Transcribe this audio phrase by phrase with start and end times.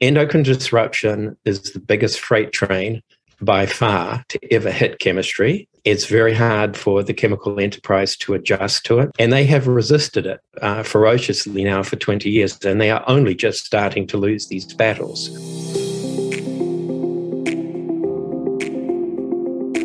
[0.00, 3.02] endocrine disruption is the biggest freight train
[3.40, 5.68] by far to ever hit chemistry.
[5.84, 9.10] It's very hard for the chemical enterprise to adjust to it.
[9.18, 12.58] And they have resisted it uh, ferociously now for 20 years.
[12.64, 15.30] And they are only just starting to lose these battles.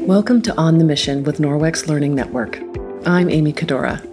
[0.08, 2.60] Welcome to On the Mission with Norwex Learning Network.
[3.06, 4.13] I'm Amy Cadora.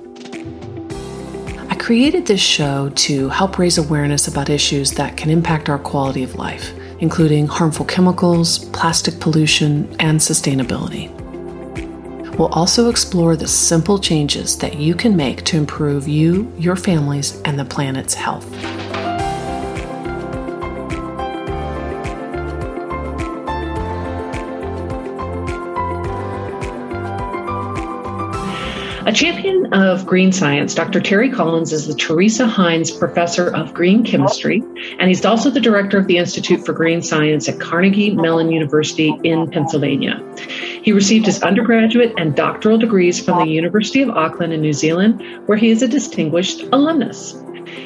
[1.91, 6.37] Created this show to help raise awareness about issues that can impact our quality of
[6.37, 11.11] life including harmful chemicals, plastic pollution, and sustainability.
[12.39, 17.43] We'll also explore the simple changes that you can make to improve you, your families,
[17.45, 18.47] and the planet's health.
[29.11, 31.01] A champion of green science, Dr.
[31.01, 34.63] Terry Collins is the Teresa Heinz Professor of Green Chemistry,
[35.01, 39.13] and he's also the director of the Institute for Green Science at Carnegie Mellon University
[39.25, 40.23] in Pennsylvania.
[40.85, 45.21] He received his undergraduate and doctoral degrees from the University of Auckland in New Zealand,
[45.47, 47.35] where he is a distinguished alumnus.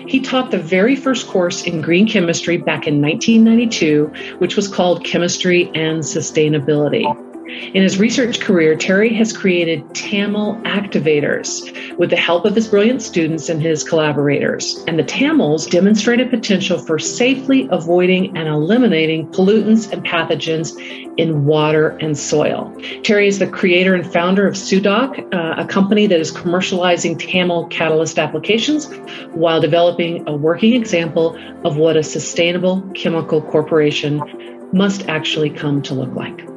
[0.06, 5.06] He taught the very first course in green chemistry back in 1992, which was called
[5.06, 7.33] Chemistry and Sustainability.
[7.46, 13.02] In his research career, Terry has created TAML activators with the help of his brilliant
[13.02, 14.82] students and his collaborators.
[14.88, 20.74] And the TAMLs demonstrate a potential for safely avoiding and eliminating pollutants and pathogens
[21.18, 22.74] in water and soil.
[23.02, 27.68] Terry is the creator and founder of SUDOC, uh, a company that is commercializing TAML
[27.70, 28.86] catalyst applications
[29.32, 34.22] while developing a working example of what a sustainable chemical corporation
[34.72, 36.53] must actually come to look like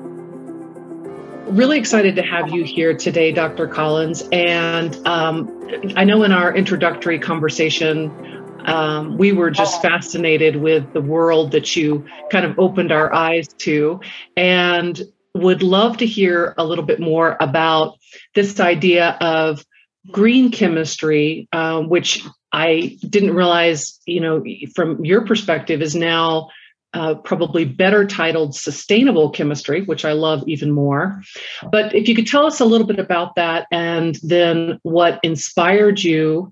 [1.49, 3.67] really excited to have you here today, Dr.
[3.67, 4.23] Collins.
[4.31, 8.11] And um, I know in our introductory conversation,
[8.65, 13.47] um, we were just fascinated with the world that you kind of opened our eyes
[13.59, 14.01] to,
[14.35, 15.01] and
[15.33, 17.97] would love to hear a little bit more about
[18.35, 19.65] this idea of
[20.11, 24.43] green chemistry, uh, which I didn't realize, you know,
[24.75, 26.49] from your perspective, is now
[26.97, 31.21] uh, probably better titled Sustainable Chemistry, which I love even more.
[31.71, 36.01] But if you could tell us a little bit about that and then what inspired
[36.01, 36.51] you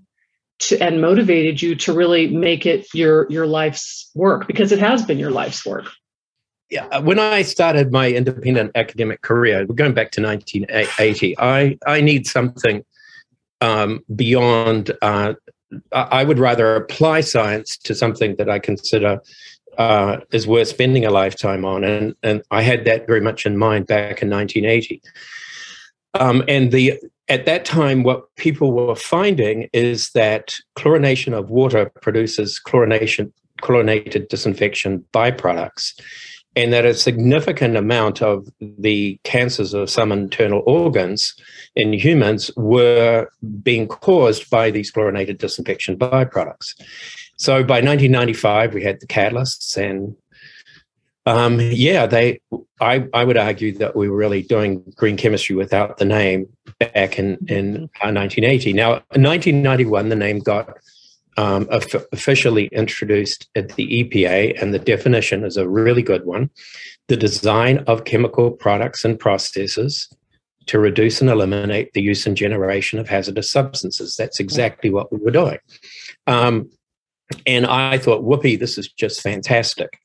[0.60, 5.04] to, and motivated you to really make it your your life's work because it has
[5.04, 5.88] been your life's work.
[6.70, 12.02] Yeah, uh, when I started my independent academic career, going back to 1980, I I
[12.02, 12.86] need something
[13.62, 14.92] um, beyond.
[15.02, 15.34] Uh,
[15.92, 19.20] I would rather apply science to something that I consider
[19.78, 21.84] uh, is worth spending a lifetime on.
[21.84, 25.02] And, and I had that very much in mind back in 1980.
[26.14, 31.92] Um, and the at that time, what people were finding is that chlorination of water
[32.02, 33.32] produces chlorination,
[33.62, 36.00] chlorinated disinfection byproducts,
[36.56, 41.34] and that a significant amount of the cancers of some internal organs
[41.76, 43.28] in humans were
[43.64, 46.76] being caused by these chlorinated disinfection byproducts.
[47.38, 50.16] So by 1995, we had the catalysts, and
[51.26, 52.40] um, yeah, they.
[52.80, 56.48] I I would argue that we were really doing green chemistry without the name
[56.80, 58.74] back in in 1980.
[58.74, 60.78] Now, in 1991, the name got
[61.38, 66.50] um, officially introduced at the EPA, and the definition is a really good one:
[67.08, 70.10] the design of chemical products and processes
[70.68, 74.16] to reduce and eliminate the use and generation of hazardous substances.
[74.16, 75.60] That's exactly what we were doing.
[76.28, 76.70] Um,
[77.46, 80.00] and I thought, whoopee, this is just fantastic.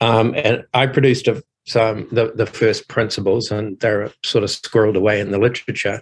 [0.00, 4.96] Um, and I produced a, some the, the first principles, and they're sort of squirreled
[4.96, 6.00] away in the literature.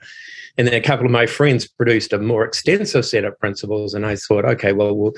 [0.59, 4.05] And then a couple of my friends produced a more extensive set of principles, and
[4.05, 5.13] I thought, okay, well, we'll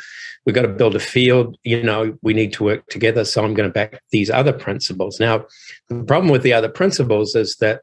[0.44, 1.56] we've got to build a field.
[1.64, 3.24] You know, we need to work together.
[3.24, 5.18] So I'm going to back these other principles.
[5.18, 5.46] Now,
[5.88, 7.82] the problem with the other principles is that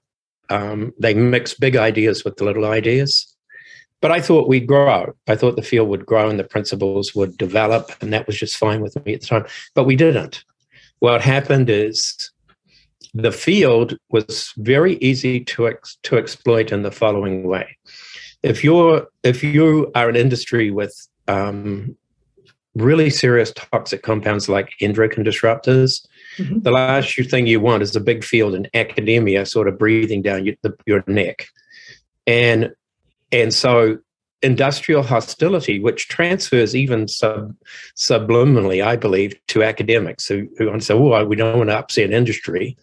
[0.49, 3.35] um, they mix big ideas with the little ideas.
[4.01, 5.13] But I thought we'd grow.
[5.27, 8.57] I thought the field would grow and the principles would develop, and that was just
[8.57, 9.45] fine with me at the time.
[9.75, 10.43] But we didn't.
[10.99, 12.31] What happened is
[13.13, 17.77] the field was very easy to ex- to exploit in the following way.
[18.43, 20.95] If you're if you are an industry with
[21.27, 21.95] um,
[22.75, 26.05] really serious toxic compounds like endocrine disruptors,
[26.37, 26.59] mm-hmm.
[26.59, 30.45] the last thing you want is a big field in academia sort of breathing down
[30.45, 31.47] your, the, your neck.
[32.27, 32.71] And
[33.31, 33.97] and so
[34.41, 37.53] industrial hostility, which transfers even sub,
[37.95, 42.11] subliminally, I believe, to academics who, who to say, oh, we don't want to upset
[42.11, 42.77] industry,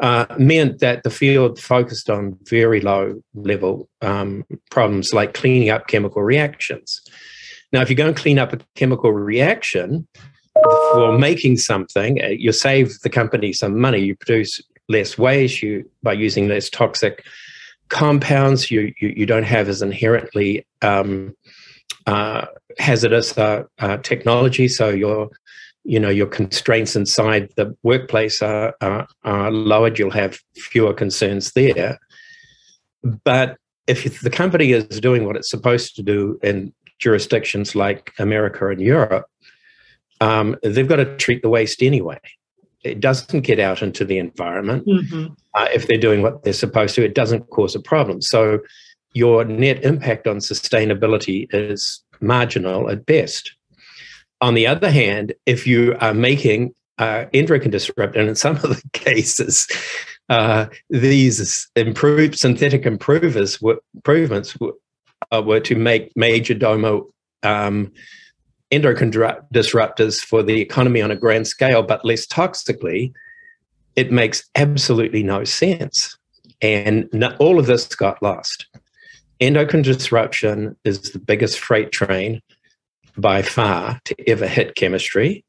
[0.00, 5.86] uh, meant that the field focused on very low level um, problems like cleaning up
[5.86, 7.02] chemical reactions.
[7.72, 10.06] Now, if you go and clean up a chemical reaction,
[10.92, 13.98] for making something, uh, you save the company some money.
[13.98, 15.62] You produce less waste.
[15.62, 17.24] You by using less toxic
[17.94, 18.70] compounds.
[18.70, 21.34] You you, you don't have as inherently um,
[22.06, 22.46] uh,
[22.78, 24.68] hazardous uh, uh, technology.
[24.68, 25.30] So your
[25.84, 29.98] you know your constraints inside the workplace are, are, are lowered.
[29.98, 31.98] You'll have fewer concerns there.
[33.24, 33.56] But
[33.86, 38.80] if the company is doing what it's supposed to do in jurisdictions like America and
[38.80, 39.26] Europe,
[40.20, 42.18] um, they've got to treat the waste anyway.
[42.84, 44.86] It doesn't get out into the environment.
[44.86, 45.32] Mm-hmm.
[45.54, 48.20] Uh, if they're doing what they're supposed to, it doesn't cause a problem.
[48.22, 48.60] So
[49.14, 53.54] your net impact on sustainability is marginal at best.
[54.40, 58.62] On the other hand, if you are making uh, endocrine disruptor, and in some of
[58.62, 59.66] the cases,
[60.28, 64.72] uh, these improved synthetic improvers were, improvements were,
[65.32, 67.08] uh, were to make major domo
[67.42, 67.92] um,
[68.74, 73.12] endocrine disruptors for the economy on a grand scale, but less toxically,
[73.96, 76.16] it makes absolutely no sense.
[76.60, 78.66] And all of this got lost.
[79.40, 82.40] Endocrine disruption is the biggest freight train
[83.16, 85.44] by far to ever hit chemistry.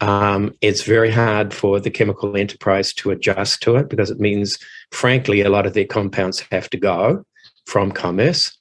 [0.00, 4.58] Um, it's very hard for the chemical enterprise to adjust to it because it means,
[4.92, 7.24] frankly, a lot of their compounds have to go
[7.66, 8.56] from commerce,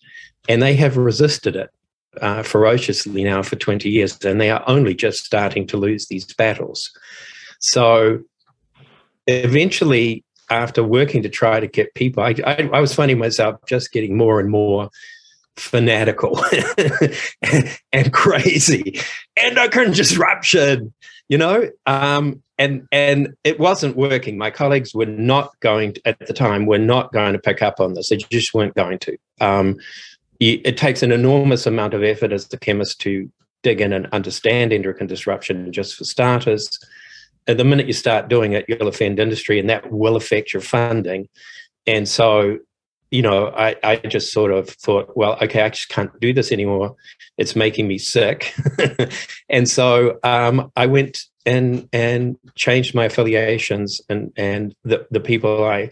[0.49, 1.69] and they have resisted it
[2.21, 6.25] uh, ferociously now for 20 years, and they are only just starting to lose these
[6.33, 6.91] battles.
[7.59, 8.19] So
[9.27, 13.91] eventually, after working to try to get people, I, I, I was finding myself just
[13.91, 14.89] getting more and more
[15.57, 16.39] fanatical
[17.91, 19.01] and crazy
[19.35, 20.93] endocrine disruption
[21.29, 21.69] you know?
[21.85, 24.37] Um, and and it wasn't working.
[24.37, 27.79] My colleagues were not going to, at the time were not going to pick up
[27.79, 28.09] on this.
[28.09, 29.17] They just weren't going to.
[29.39, 29.77] Um,
[30.39, 33.31] it takes an enormous amount of effort as a chemist to
[33.63, 36.79] dig in and understand endocrine disruption just for starters
[37.47, 40.61] at the minute you start doing it you'll offend industry and that will affect your
[40.61, 41.27] funding
[41.87, 42.59] and so
[43.11, 46.51] you know, I, I just sort of thought, well, okay, I just can't do this
[46.51, 46.95] anymore.
[47.37, 48.53] It's making me sick.
[49.49, 55.63] and so um, I went and and changed my affiliations and and the, the people
[55.63, 55.89] I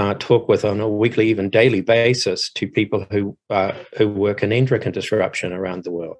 [0.00, 4.42] uh, talk with on a weekly, even daily basis to people who uh, who work
[4.42, 6.16] in endocrine disruption around the world.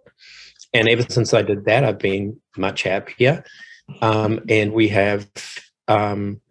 [0.74, 3.42] And ever since I did that, I've been much happier.
[4.02, 5.26] Um, and we have
[5.88, 6.42] um,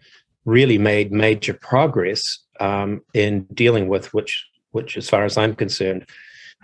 [0.46, 6.10] really made major progress um, in dealing with which, which, as far as I'm concerned,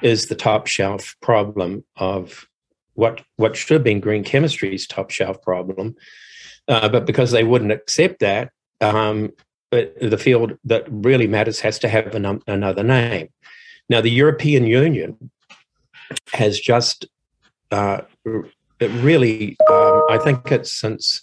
[0.01, 2.47] is the top shelf problem of
[2.95, 5.95] what what should have been green chemistry's top shelf problem,
[6.67, 8.49] uh, but because they wouldn't accept that,
[8.81, 9.31] um,
[9.71, 13.29] the field that really matters has to have an, another name.
[13.89, 15.31] Now, the European Union
[16.33, 17.05] has just
[17.71, 18.01] uh,
[18.79, 21.21] really, um, I think it's since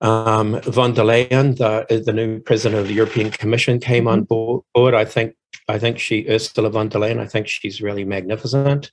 [0.00, 4.60] um, von der Leyen, the, the new president of the European Commission, came on mm-hmm.
[4.74, 4.94] board.
[4.94, 5.34] I think
[5.68, 7.18] I think she Ursula von der Leyen.
[7.18, 8.90] I think she's really magnificent.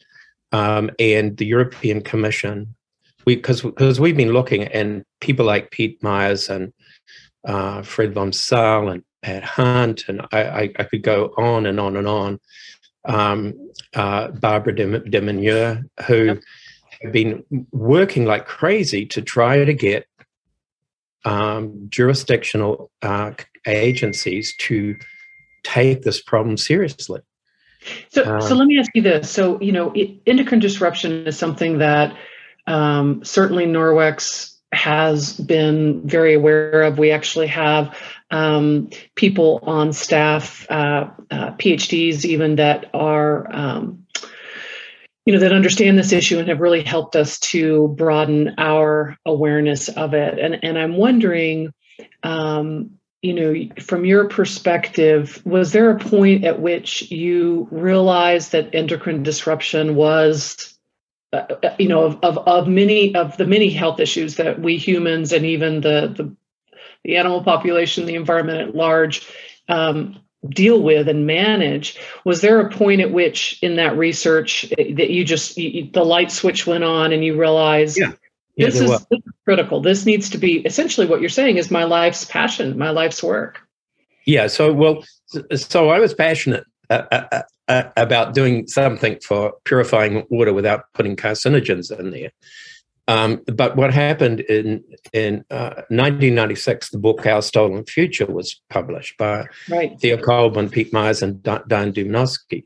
[0.51, 2.75] Um, and the European Commission,
[3.25, 6.71] we because because we've been looking, and people like Pete Myers and
[7.45, 11.79] uh, Fred vom Saal and Pat Hunt, and I, I, I, could go on and
[11.79, 12.39] on and on.
[13.05, 15.21] Um, uh, Barbara de, de
[16.07, 16.41] who yep.
[17.01, 20.07] have been working like crazy to try to get
[21.25, 23.31] um, jurisdictional uh,
[23.65, 24.95] agencies to
[25.63, 27.21] take this problem seriously.
[28.09, 29.29] So, um, so let me ask you this.
[29.29, 32.15] So, you know, it, endocrine disruption is something that
[32.67, 36.97] um, certainly Norwex has been very aware of.
[36.97, 37.97] We actually have
[38.31, 44.03] um, people on staff, uh, uh, PhDs even, that are um,
[45.25, 49.89] you know that understand this issue and have really helped us to broaden our awareness
[49.89, 51.71] of it and and i'm wondering
[52.23, 58.75] um, you know from your perspective was there a point at which you realized that
[58.75, 60.72] endocrine disruption was
[61.33, 64.77] uh, uh you know of, of, of many of the many health issues that we
[64.77, 66.35] humans and even the the,
[67.03, 69.27] the animal population the environment at large
[69.69, 74.93] um, deal with and manage was there a point at which in that research eh,
[74.95, 78.13] that you just you, the light switch went on and you realized yeah.
[78.55, 79.81] Yeah, this, is, this, is, critical.
[79.81, 83.59] This needs to be essentially what you're saying is my life's passion my life's work.
[84.25, 85.03] Yeah so well
[85.55, 86.63] so i was passionate
[86.93, 92.31] uh, uh, uh, about doing something for purifying water without putting carcinogens in there
[93.07, 99.17] um, but what happened in in uh, 1996, the book Our Stolen Future was published
[99.17, 99.99] by right.
[99.99, 102.65] Theo Colborn, Pete Myers, and Dianne Dumanoski.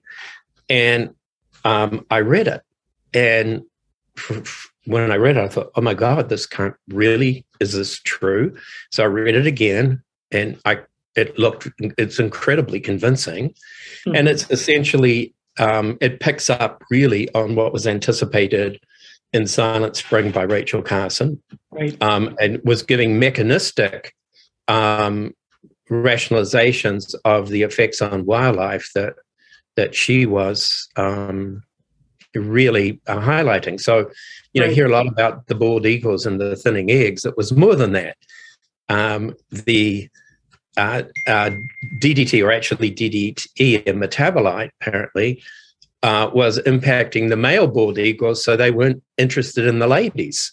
[0.69, 1.15] And
[1.65, 2.61] um, I read it.
[3.13, 3.63] And
[4.85, 8.55] when I read it, I thought, oh my God, this can't really, is this true?
[8.91, 10.81] So I read it again and I,
[11.17, 13.49] it looked, it's incredibly convincing.
[13.49, 14.15] Mm-hmm.
[14.15, 18.79] And it's essentially, um, it picks up really on what was anticipated
[19.33, 21.41] in Silent Spring by Rachel Carson.
[21.71, 22.01] Right.
[22.01, 24.13] Um, and was giving mechanistic
[24.67, 25.33] um,
[25.89, 29.15] rationalizations of the effects on wildlife that
[29.75, 31.61] that she was um,
[32.33, 33.79] really uh, highlighting.
[33.79, 34.09] So,
[34.53, 34.75] you know, right.
[34.75, 37.25] hear a lot about the bald eagles and the thinning eggs.
[37.25, 38.17] It was more than that.
[38.89, 40.09] Um, the
[40.77, 41.51] uh, uh,
[41.97, 45.41] DDT, or actually DDT, a metabolite, apparently,
[46.03, 50.51] uh, was impacting the male bald eagles, so they weren't interested in the ladies.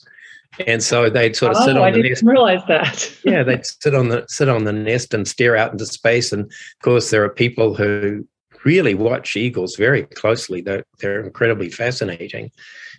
[0.67, 3.13] And so they'd sort of oh, sit on I the didn't realize that.
[3.25, 6.33] yeah, they'd sit on the sit on the nest and stare out into space.
[6.33, 8.27] And of course, there are people who
[8.65, 10.61] really watch eagles very closely.
[10.61, 12.51] They're, they're incredibly fascinating.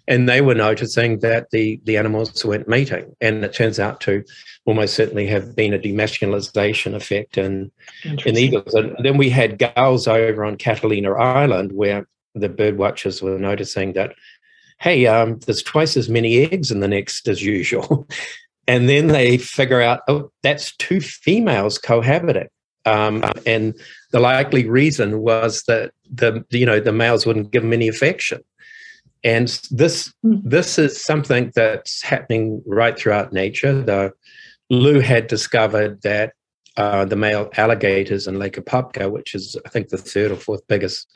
[0.08, 3.16] And they were noticing that the, the animals weren't mating.
[3.22, 4.24] And it turns out to
[4.66, 7.72] almost certainly have been a demasculinization effect in,
[8.04, 8.74] in eagles.
[8.74, 13.94] And then we had gulls over on Catalina Island where the bird watchers were noticing
[13.94, 14.14] that,
[14.80, 18.08] hey, um, there's twice as many eggs in the nest as usual.
[18.68, 22.50] and then they figure out, oh, that's two females cohabiting.
[22.86, 23.74] Um, and
[24.12, 28.42] the likely reason was that the you know the males wouldn't give them any affection
[29.24, 30.36] and this hmm.
[30.44, 34.14] this is something that's happening right throughout nature the
[34.70, 36.34] Lew had discovered that
[36.78, 40.66] uh, the male alligators in Lake Apopka, which is I think the third or fourth
[40.68, 41.08] biggest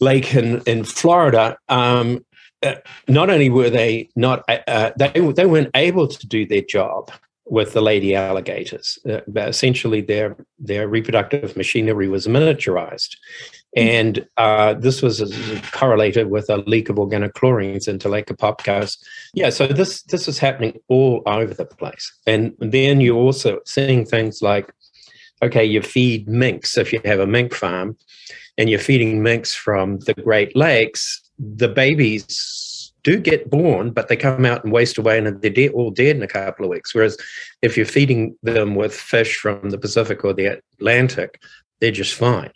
[0.00, 2.24] lake in in Florida, um,
[2.62, 2.76] uh,
[3.08, 7.10] not only were they not uh, uh they they weren't able to do their job
[7.50, 8.98] with the lady alligators.
[9.08, 13.16] Uh, essentially, their their reproductive machinery was miniaturized,
[13.76, 15.16] and uh, this was
[15.72, 18.96] correlated with a leak of organochlorines into Lake Apopka.
[19.34, 24.06] Yeah, so this this is happening all over the place, and then you're also seeing
[24.06, 24.72] things like,
[25.42, 27.96] okay, you feed minks if you have a mink farm,
[28.56, 31.20] and you're feeding minks from the Great Lakes.
[31.38, 32.69] The babies
[33.02, 36.16] do get born, but they come out and waste away and they're dead, all dead
[36.16, 36.94] in a couple of weeks.
[36.94, 37.16] Whereas
[37.62, 41.40] if you're feeding them with fish from the Pacific or the Atlantic,
[41.80, 42.52] they're just fine.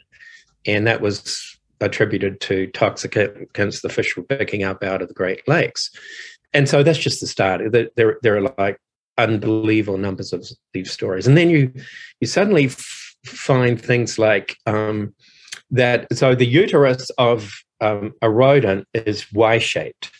[0.66, 5.46] And that was attributed to toxicants the fish were picking up out of the Great
[5.48, 5.90] Lakes.
[6.52, 7.60] And so that's just the start.
[7.96, 8.78] There, there are like
[9.18, 11.26] unbelievable numbers of these stories.
[11.26, 11.72] And then you,
[12.20, 15.14] you suddenly f- find things like um,
[15.70, 16.06] that.
[16.16, 20.10] So the uterus of um, a rodent is Y-shaped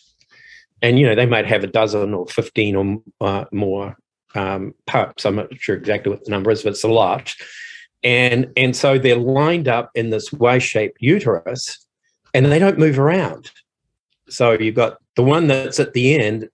[0.85, 3.97] and you know they might have a dozen or 15 or uh, more
[4.35, 5.25] um, pups.
[5.25, 7.35] I'm not sure exactly what the number is but it's a lot.
[8.03, 11.85] And and so they're lined up in this y-shaped uterus
[12.35, 13.51] and they don't move around.
[14.29, 16.51] So you've got the one that's at the end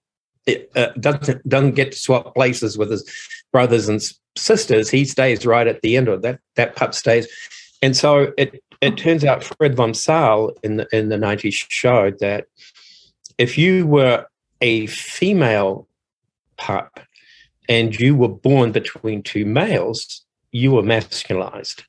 [0.46, 3.04] it uh, doesn't doesn't get to swap places with his
[3.52, 4.00] brothers and
[4.36, 4.90] sisters.
[4.90, 7.26] He stays right at the end of that that pup stays.
[7.82, 12.20] And so it it turns out fred vom Saal in the in the 90s showed
[12.20, 12.46] that
[13.40, 14.26] if you were
[14.60, 15.88] a female
[16.58, 17.00] pup
[17.70, 21.84] and you were born between two males, you were masculized.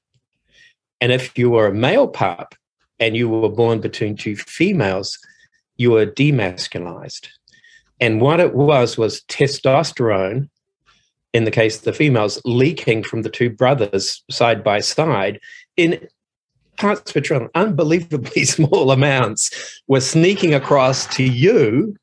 [1.01, 2.55] And if you were a male pup
[3.01, 5.19] and you were born between two females,
[5.75, 7.27] you were demasculized.
[7.99, 10.47] And what it was was testosterone,
[11.33, 15.41] in the case of the females, leaking from the two brothers side by side
[15.75, 16.07] in
[16.81, 21.95] parts per trillion, unbelievably small amounts, were sneaking across to you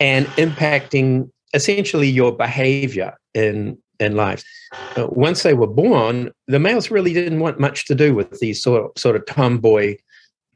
[0.00, 4.44] and impacting essentially your behavior in in life.
[4.96, 8.62] Uh, once they were born, the males really didn't want much to do with these
[8.62, 9.96] sort of, sort of tomboy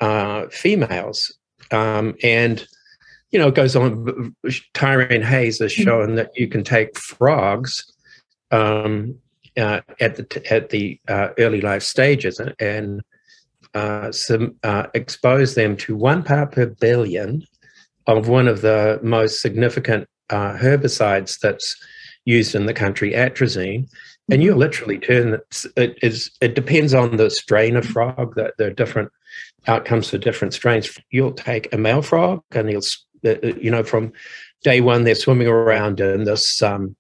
[0.01, 1.37] uh, females,
[1.71, 2.67] um, and
[3.31, 4.35] you know it goes on.
[4.75, 5.83] Tyrone Hayes has mm-hmm.
[5.83, 7.85] shown that you can take frogs
[8.51, 9.17] um,
[9.57, 13.03] uh, at the at the uh, early life stages and, and
[13.75, 17.43] uh, some, uh, expose them to one part per billion
[18.07, 21.77] of one of the most significant uh, herbicides that's
[22.25, 23.89] used in the country, atrazine,
[24.31, 24.61] and you mm-hmm.
[24.61, 28.75] literally turn it, it is it depends on the strain of frog that there are
[28.75, 29.11] different
[29.67, 30.99] outcomes for different strains.
[31.11, 32.83] You'll take a male frog and he'll
[33.25, 34.13] uh, uh, you know from
[34.63, 36.97] day one they're swimming around in this um,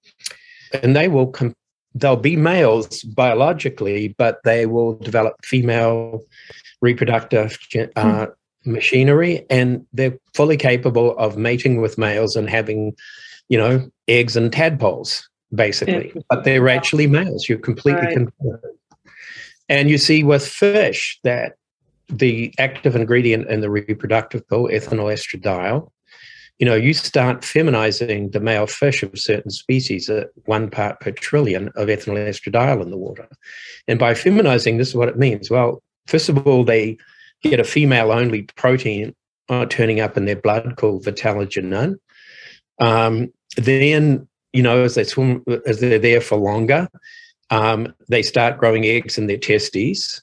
[0.83, 1.55] and they will com-
[1.95, 6.23] they'll be males biologically, but they will develop female
[6.81, 7.59] reproductive
[7.97, 8.33] uh, mm.
[8.65, 12.95] machinery, and they're fully capable of mating with males and having,
[13.49, 16.13] you know, eggs and tadpoles, basically.
[16.29, 17.49] But they're actually males.
[17.49, 18.15] You're completely right.
[18.15, 18.65] confused.
[19.69, 21.57] And you see with fish that
[22.09, 25.91] the active ingredient in the reproductive pill, ethinyl estradiol,
[26.63, 31.11] you know, you start feminizing the male fish of certain species at one part per
[31.11, 33.29] trillion of ethinyl estradiol in the water.
[33.89, 35.51] And by feminizing, this is what it means.
[35.51, 36.99] Well, first of all, they
[37.43, 39.13] get a female only protein
[39.49, 41.97] uh, turning up in their blood called vitellogenin.
[42.81, 46.89] Um, then, you know, as they swim, as they're there for longer,
[47.51, 50.23] um, they start growing eggs in their testes.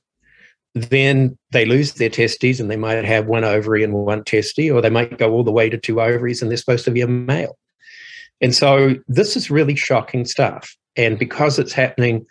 [0.76, 4.82] Then they lose their testes and they might have one ovary and one testy, or
[4.82, 7.08] they might go all the way to two ovaries and they're supposed to be a
[7.08, 7.58] male.
[8.42, 10.76] And so this is really shocking stuff.
[10.96, 12.26] And because it's happening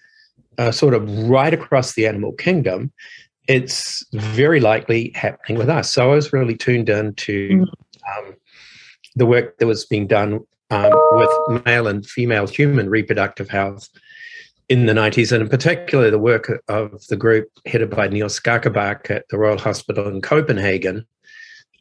[0.57, 2.93] uh, sort of right across the animal kingdom,
[3.49, 5.93] it's very likely happening with us.
[5.93, 7.63] So I was really tuned in to mm.
[7.63, 8.35] um,
[9.17, 10.41] the work that was being done
[10.71, 13.89] um, with male and female human reproductive health
[14.69, 19.11] in the 90s, and in particular the work of the group headed by Niels Skakkebaek
[19.11, 21.07] at the Royal Hospital in Copenhagen.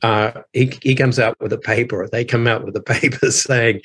[0.04, 3.82] Uh, he, he comes out with a paper, they come out with a paper saying,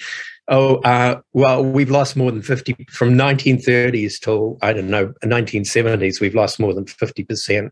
[0.49, 6.21] oh, uh, well, we've lost more than 50 from 1930s till, I don't know, 1970s,
[6.21, 7.71] we've lost more than 50%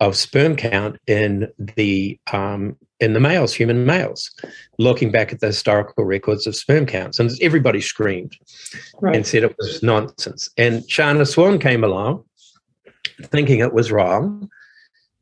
[0.00, 4.30] of sperm count in the um, in the males, human males,
[4.78, 7.18] looking back at the historical records of sperm counts.
[7.18, 8.36] And everybody screamed
[9.00, 9.14] right.
[9.14, 10.48] and said it was nonsense.
[10.56, 12.24] And Shanna Swan came along
[13.24, 14.48] thinking it was wrong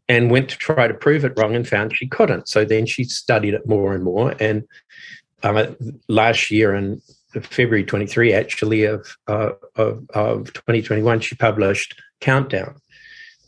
[0.09, 2.49] and went to try to prove it wrong and found she couldn't.
[2.49, 4.35] So then she studied it more and more.
[4.41, 4.65] And
[5.43, 5.77] um,
[6.09, 7.01] last year in
[7.43, 12.77] February 23, actually, of, uh, of, of 2021, she published Countdown,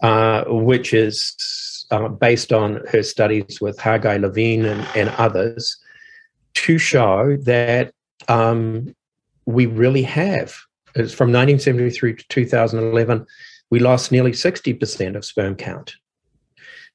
[0.00, 5.76] uh, which is uh, based on her studies with Hagai Levine and, and others
[6.54, 7.92] to show that
[8.28, 8.94] um,
[9.44, 10.54] we really have.
[10.94, 13.26] It's from 1973 to 2011,
[13.70, 15.94] we lost nearly 60% of sperm count.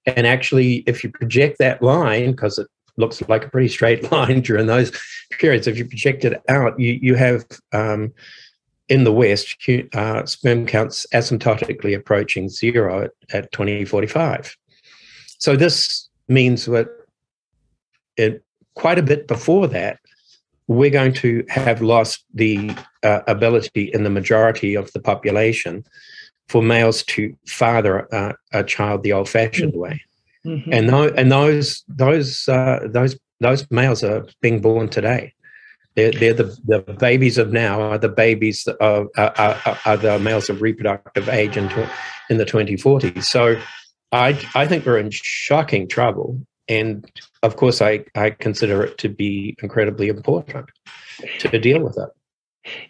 [0.05, 2.67] And actually, if you project that line, because it
[2.97, 4.91] looks like a pretty straight line during those
[5.31, 8.13] periods, if you project it out, you, you have um,
[8.91, 9.55] in the West,
[9.93, 14.57] uh, sperm counts asymptotically approaching zero at, at 2045.
[15.37, 16.89] So this means that
[18.17, 18.43] it,
[18.75, 19.99] quite a bit before that,
[20.67, 25.85] we're going to have lost the uh, ability in the majority of the population
[26.49, 29.79] for males to father uh, a child the old-fashioned mm-hmm.
[29.79, 30.01] way.
[30.45, 30.73] Mm-hmm.
[30.73, 35.33] And, th- and those those uh, those those males are being born today.
[35.95, 40.49] They're, they're the, the babies of now are the babies of are, are the males
[40.49, 41.69] of reproductive age in,
[42.29, 43.23] in the 2040s.
[43.23, 43.59] So
[44.11, 46.39] I I think we're in shocking trouble.
[46.69, 47.05] And
[47.43, 50.69] of course, I, I consider it to be incredibly important
[51.39, 52.09] to deal with it.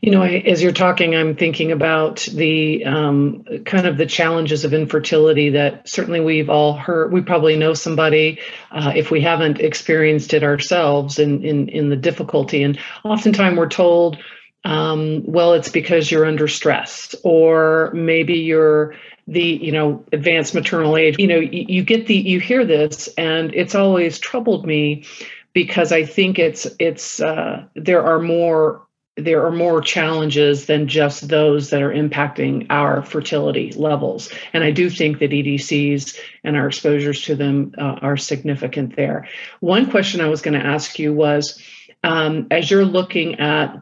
[0.01, 4.73] You know, as you're talking, I'm thinking about the um, kind of the challenges of
[4.73, 7.13] infertility that certainly we've all heard.
[7.13, 8.39] We probably know somebody,
[8.71, 12.63] uh, if we haven't experienced it ourselves, in in, in the difficulty.
[12.63, 14.17] And oftentimes we're told,
[14.65, 18.95] um, well, it's because you're under stress, or maybe you're
[19.27, 21.15] the you know advanced maternal age.
[21.17, 25.05] You know, you, you get the you hear this, and it's always troubled me
[25.53, 28.81] because I think it's it's uh, there are more
[29.17, 34.31] there are more challenges than just those that are impacting our fertility levels.
[34.53, 39.27] And I do think that EDCs and our exposures to them uh, are significant there.
[39.59, 41.61] One question I was going to ask you was
[42.03, 43.81] um, as you're looking at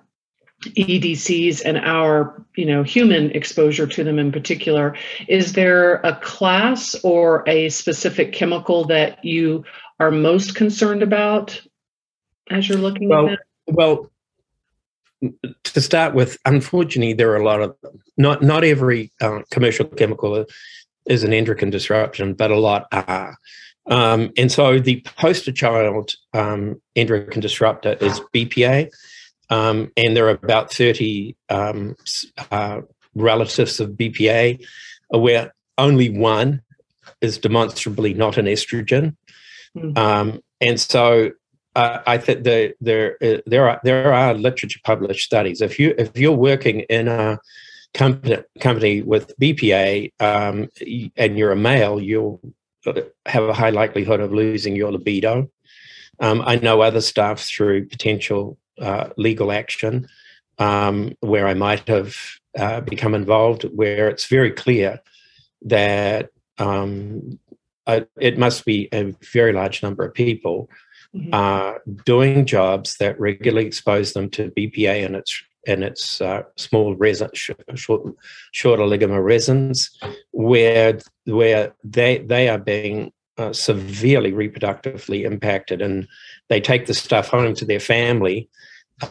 [0.64, 4.96] EDCs and our, you know, human exposure to them in particular,
[5.28, 9.64] is there a class or a specific chemical that you
[10.00, 11.62] are most concerned about
[12.50, 13.76] as you're looking well, at that?
[13.76, 14.09] Well,
[15.64, 18.02] to start with, unfortunately, there are a lot of them.
[18.18, 20.46] Not not every uh, commercial chemical
[21.06, 23.38] is an endocrine disruption, but a lot are.
[23.88, 28.90] Um, and so the poster child um, endocrine disruptor is BPA,
[29.50, 31.96] um, and there are about 30 um,
[32.52, 32.82] uh,
[33.16, 34.64] relatives of BPA,
[35.10, 36.62] where only one
[37.22, 39.16] is demonstrably not an estrogen.
[39.78, 40.38] Mm-hmm.
[40.62, 41.30] and so
[41.76, 45.62] uh, I think the, there uh, there are there are literature published studies.
[45.62, 47.40] If you if you're working in a
[47.94, 50.70] company company with BPA um,
[51.16, 52.40] and you're a male, you'll
[52.86, 55.50] uh, have a high likelihood of losing your libido.
[56.20, 60.08] Um, I know other staff through potential uh, legal action
[60.58, 62.16] um, where I might have
[62.58, 65.00] uh, become involved, where it's very clear
[65.64, 67.40] that um,
[68.20, 70.70] it must be a very large number of people
[71.16, 71.34] mm-hmm.
[71.34, 71.74] uh,
[72.06, 77.30] doing jobs that regularly expose them to BPA and its and its uh, small resin,
[77.34, 77.62] short,
[78.52, 79.90] short, oligomer resins,
[80.32, 86.08] where where they they are being uh, severely reproductively impacted, and
[86.48, 88.50] they take the stuff home to their family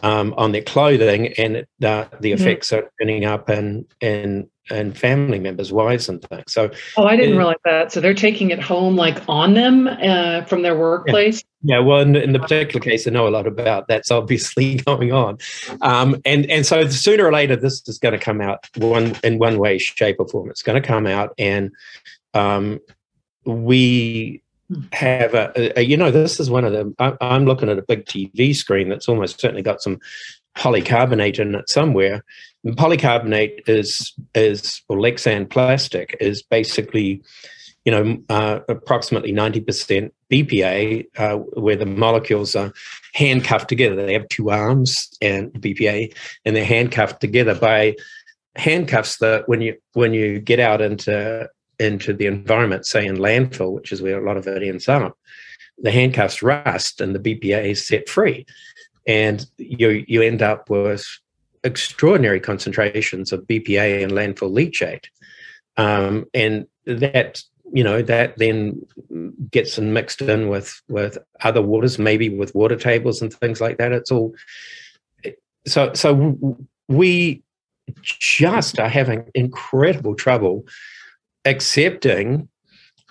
[0.03, 2.41] um, on their clothing, and it, uh, the mm-hmm.
[2.41, 6.51] effects are ending up in in and family members, wives, and things.
[6.51, 7.91] So, oh, I didn't realize that.
[7.91, 11.43] So they're taking it home, like on them uh, from their workplace.
[11.63, 13.87] Yeah, yeah well, in, in, the particular case, I know a lot about.
[13.87, 15.37] That's obviously going on,
[15.81, 19.39] um, and and so sooner or later, this is going to come out one in
[19.39, 20.49] one way, shape, or form.
[20.49, 21.71] It's going to come out, and
[22.33, 22.79] um,
[23.45, 24.43] we
[24.93, 28.05] have a, a, you know this is one of them i'm looking at a big
[28.05, 29.99] tv screen that's almost certainly got some
[30.59, 32.23] polycarbonate in it somewhere
[32.63, 37.21] and polycarbonate is is or lexan plastic is basically
[37.85, 42.73] you know uh, approximately 90% bpa uh, where the molecules are
[43.13, 46.13] handcuffed together they have two arms and bpa
[46.45, 47.95] and they're handcuffed together by
[48.55, 53.71] handcuffs that when you when you get out into into the environment, say in landfill,
[53.71, 55.17] which is where a lot of it ends up,
[55.77, 58.45] the handcuffs rust and the BPA is set free.
[59.09, 61.03] And you, you end up with
[61.63, 65.07] extraordinary concentrations of BPA and landfill leachate.
[65.77, 67.41] Um, and that,
[67.73, 68.85] you know, that then
[69.49, 73.91] gets mixed in with, with other waters, maybe with water tables and things like that.
[73.91, 74.35] It's all
[75.65, 77.41] so, so we
[78.01, 80.65] just are having incredible trouble
[81.45, 82.47] accepting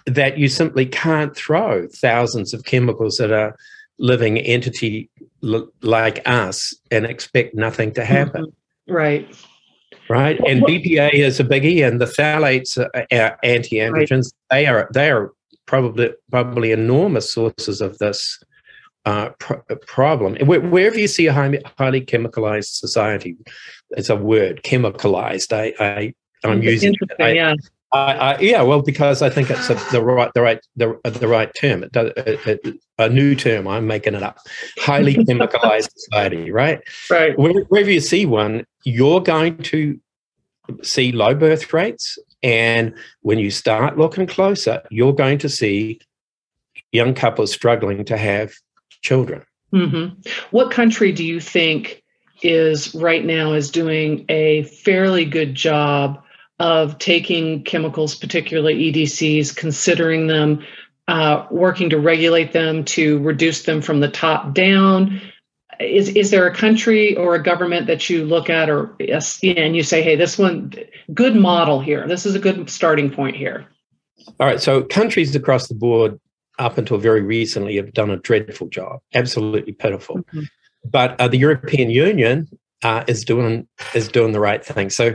[0.06, 3.52] that you simply can't throw thousands of chemicals that a
[3.98, 5.10] living entity
[5.44, 8.46] l- like us and expect nothing to happen.
[8.46, 8.92] Mm-hmm.
[8.92, 9.36] Right.
[10.08, 10.40] Right.
[10.46, 14.32] And BPA is a biggie, and the phthalates are, are anti-androgens.
[14.50, 14.62] Right.
[14.62, 15.32] They are they are
[15.66, 18.42] probably probably enormous sources of this
[19.04, 19.30] uh,
[19.86, 20.36] problem.
[20.46, 23.36] Wherever you see a highly, highly chemicalized society,
[23.90, 25.52] it's a word chemicalized.
[25.52, 26.94] I, I I'm using.
[26.94, 27.54] Interesting, I, yeah.
[27.90, 31.50] Uh, yeah, well, because I think it's a, the right, the right, the, the right
[31.58, 31.82] term.
[31.82, 33.66] It does, it, a new term.
[33.66, 34.38] I'm making it up.
[34.78, 36.80] Highly chemicalized society, right?
[37.10, 37.38] Right.
[37.38, 39.98] Wherever you see one, you're going to
[40.82, 46.00] see low birth rates, and when you start looking closer, you're going to see
[46.92, 48.52] young couples struggling to have
[49.02, 49.42] children.
[49.72, 50.18] Mm-hmm.
[50.50, 52.02] What country do you think
[52.42, 56.22] is right now is doing a fairly good job?
[56.58, 60.64] Of taking chemicals, particularly EDCs, considering them,
[61.06, 65.20] uh, working to regulate them, to reduce them from the top down?
[65.80, 69.82] Is, is there a country or a government that you look at or and you
[69.84, 70.72] say, hey, this one,
[71.14, 72.08] good model here.
[72.08, 73.66] This is a good starting point here.
[74.40, 74.60] All right.
[74.60, 76.18] So countries across the board
[76.58, 80.16] up until very recently have done a dreadful job, absolutely pitiful.
[80.16, 80.42] Mm-hmm.
[80.84, 82.48] But uh, the European Union
[82.82, 84.90] uh, is doing is doing the right thing.
[84.90, 85.14] So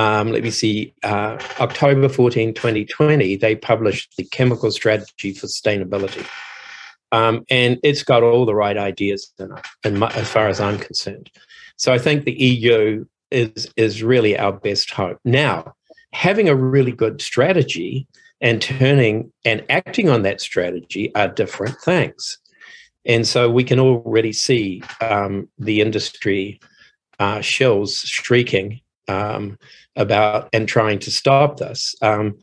[0.00, 6.26] um, let me see, uh, October 14, 2020, they published the Chemical Strategy for Sustainability.
[7.12, 9.50] Um, and it's got all the right ideas in
[9.84, 11.30] it, my, as far as I'm concerned.
[11.76, 15.18] So I think the EU is is really our best hope.
[15.22, 15.74] Now,
[16.14, 18.06] having a really good strategy
[18.40, 22.38] and turning and acting on that strategy are different things.
[23.04, 26.58] And so we can already see um, the industry
[27.18, 28.80] uh, shills shrieking
[29.10, 29.58] um,
[29.96, 31.94] about and trying to stop this.
[32.02, 32.38] Um,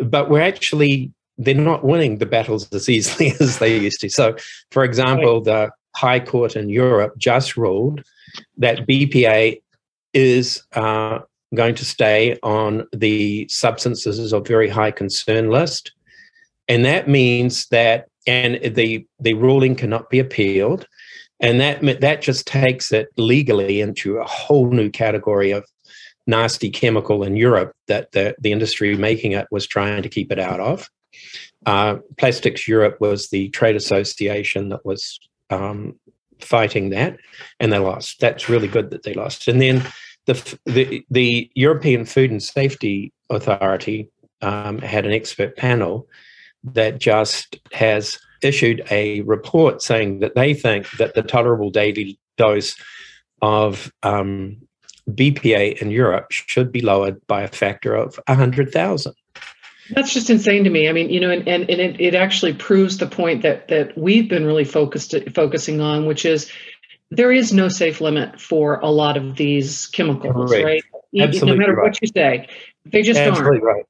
[0.00, 4.08] but we're actually they're not winning the battles as easily as they used to.
[4.08, 4.36] So,
[4.70, 8.02] for example, the High Court in Europe just ruled
[8.56, 9.60] that BPA
[10.14, 11.20] is uh,
[11.54, 15.92] going to stay on the substances of very high concern list,
[16.68, 20.86] and that means that and the the ruling cannot be appealed,
[21.40, 25.64] and that that just takes it legally into a whole new category of
[26.26, 30.38] nasty chemical in Europe that the, the industry making it was trying to keep it
[30.38, 30.88] out of.
[31.66, 35.18] Uh, Plastics Europe was the trade association that was
[35.50, 35.98] um,
[36.40, 37.18] fighting that,
[37.60, 38.20] and they lost.
[38.20, 39.48] That's really good that they lost.
[39.48, 39.84] And then
[40.26, 44.08] the the, the European Food and Safety Authority
[44.40, 46.08] um, had an expert panel
[46.64, 52.74] that just has issued a report saying that they think that the tolerable daily dose
[53.40, 54.56] of um,
[55.10, 59.14] BPA in Europe should be lowered by a factor of 100,000.
[59.90, 60.88] That's just insane to me.
[60.88, 63.96] I mean, you know, and, and, and it, it actually proves the point that that
[63.98, 66.50] we've been really focused focusing on, which is
[67.10, 70.64] there is no safe limit for a lot of these chemicals, right?
[70.64, 70.82] right?
[71.18, 71.90] Absolutely no matter right.
[71.90, 72.48] what you say,
[72.86, 73.64] they just Absolutely aren't.
[73.64, 73.84] right.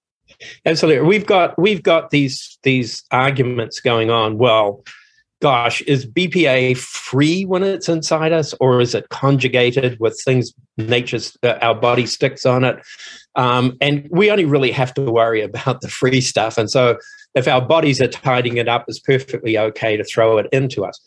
[0.66, 1.07] Absolutely.
[1.07, 4.38] We've got we've got these these arguments going on.
[4.38, 4.85] Well,
[5.42, 11.37] gosh, is BPA free when it's inside us, or is it conjugated with things nature's
[11.42, 12.76] uh, our body sticks on it?
[13.35, 16.59] Um, and we only really have to worry about the free stuff.
[16.59, 16.96] And so
[17.35, 21.00] if our bodies are tidying it up, it's perfectly okay to throw it into us.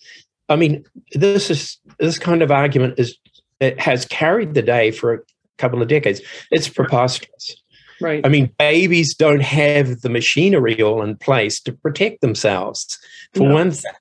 [0.49, 3.17] I mean, this is this kind of argument is
[3.61, 5.19] it has carried the day for a
[5.57, 6.21] couple of decades.
[6.51, 7.55] It's preposterous.
[8.01, 8.25] Right.
[8.25, 12.99] I mean, babies don't have the machinery all in place to protect themselves,
[13.33, 13.53] for no.
[13.53, 13.93] one thing.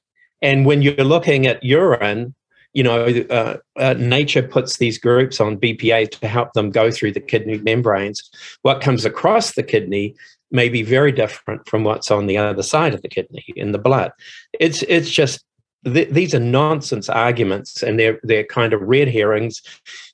[0.44, 2.34] And when you're looking at urine,
[2.74, 7.12] you know, uh, uh, nature puts these groups on BPA to help them go through
[7.12, 8.30] the kidney membranes.
[8.60, 10.14] What comes across the kidney
[10.50, 13.78] may be very different from what's on the other side of the kidney in the
[13.78, 14.12] blood.
[14.60, 15.42] It's it's just
[15.84, 19.62] th- these are nonsense arguments, and they're they're kind of red herrings.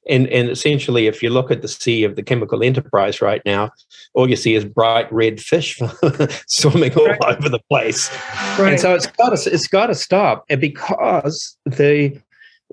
[0.08, 3.70] And and essentially, if you look at the sea of the chemical enterprise right now,
[4.14, 5.80] all you see is bright red fish
[6.46, 7.22] swimming all right.
[7.22, 8.10] over the place.
[8.58, 8.72] Right.
[8.72, 12.20] And so it's got to it's got to stop, and because the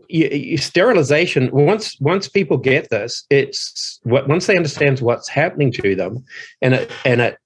[0.10, 5.72] you, you, sterilization once once people get this it's what once they understand what's happening
[5.72, 6.24] to them
[6.62, 7.40] and it and it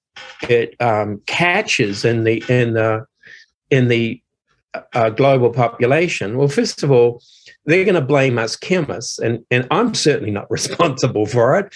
[0.50, 3.06] it um, catches in the in the
[3.70, 4.21] in the
[4.94, 7.22] uh, global population well first of all
[7.66, 11.74] they're going to blame us chemists and and i'm certainly not responsible for it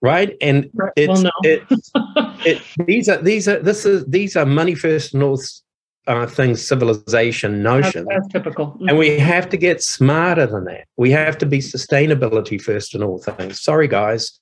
[0.00, 1.30] right and it's, well, no.
[1.42, 1.62] it,
[2.46, 5.62] it, these are these are this is these are money first north
[6.06, 8.06] uh, things civilization notion.
[8.08, 8.66] That's, that's typical.
[8.72, 8.88] Mm-hmm.
[8.88, 10.86] And we have to get smarter than that.
[10.96, 13.60] We have to be sustainability first in all things.
[13.60, 14.38] Sorry, guys.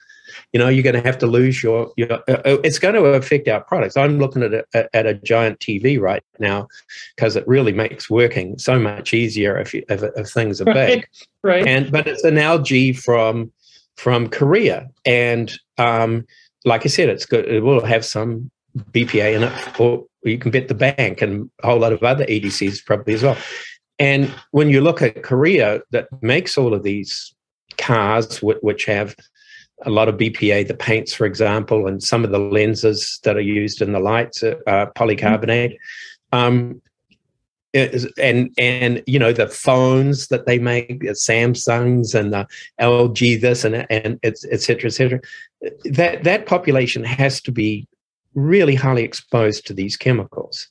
[0.53, 3.05] You know, you're going to have to lose your, your uh, uh it's going to
[3.05, 3.97] affect our products.
[3.97, 6.67] I'm looking at a, at a giant TV right now
[7.15, 10.75] because it really makes working so much easier if, you, if, if things are right.
[10.75, 11.09] big.
[11.43, 11.67] Right.
[11.67, 13.53] And, but it's an LG from,
[13.97, 14.89] from Korea.
[15.05, 16.27] And, um,
[16.65, 17.47] like I said, it's good.
[17.47, 18.51] It will have some
[18.93, 22.25] BPA in it, or you can bet the bank and a whole lot of other
[22.27, 23.37] EDCs probably as well.
[23.99, 27.35] And when you look at Korea, that makes all of these
[27.79, 29.15] cars, which have
[29.83, 33.40] a lot of BPA, the paints, for example, and some of the lenses that are
[33.40, 35.77] used in the lights, uh, polycarbonate.
[36.33, 36.81] Um,
[37.73, 42.47] and and you know the phones that they make, the Samsungs and the
[42.81, 45.21] LG this and and et cetera, et cetera.
[45.85, 47.87] That that population has to be
[48.35, 50.69] really highly exposed to these chemicals.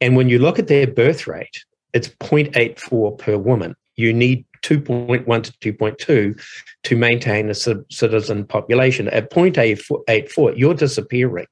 [0.00, 3.76] And when you look at their birth rate, it's 0.84 per woman.
[3.96, 5.24] You need 2.1
[5.60, 6.40] to 2.2
[6.82, 9.08] to maintain a citizen population.
[9.08, 11.46] At 0.84, you're disappearing.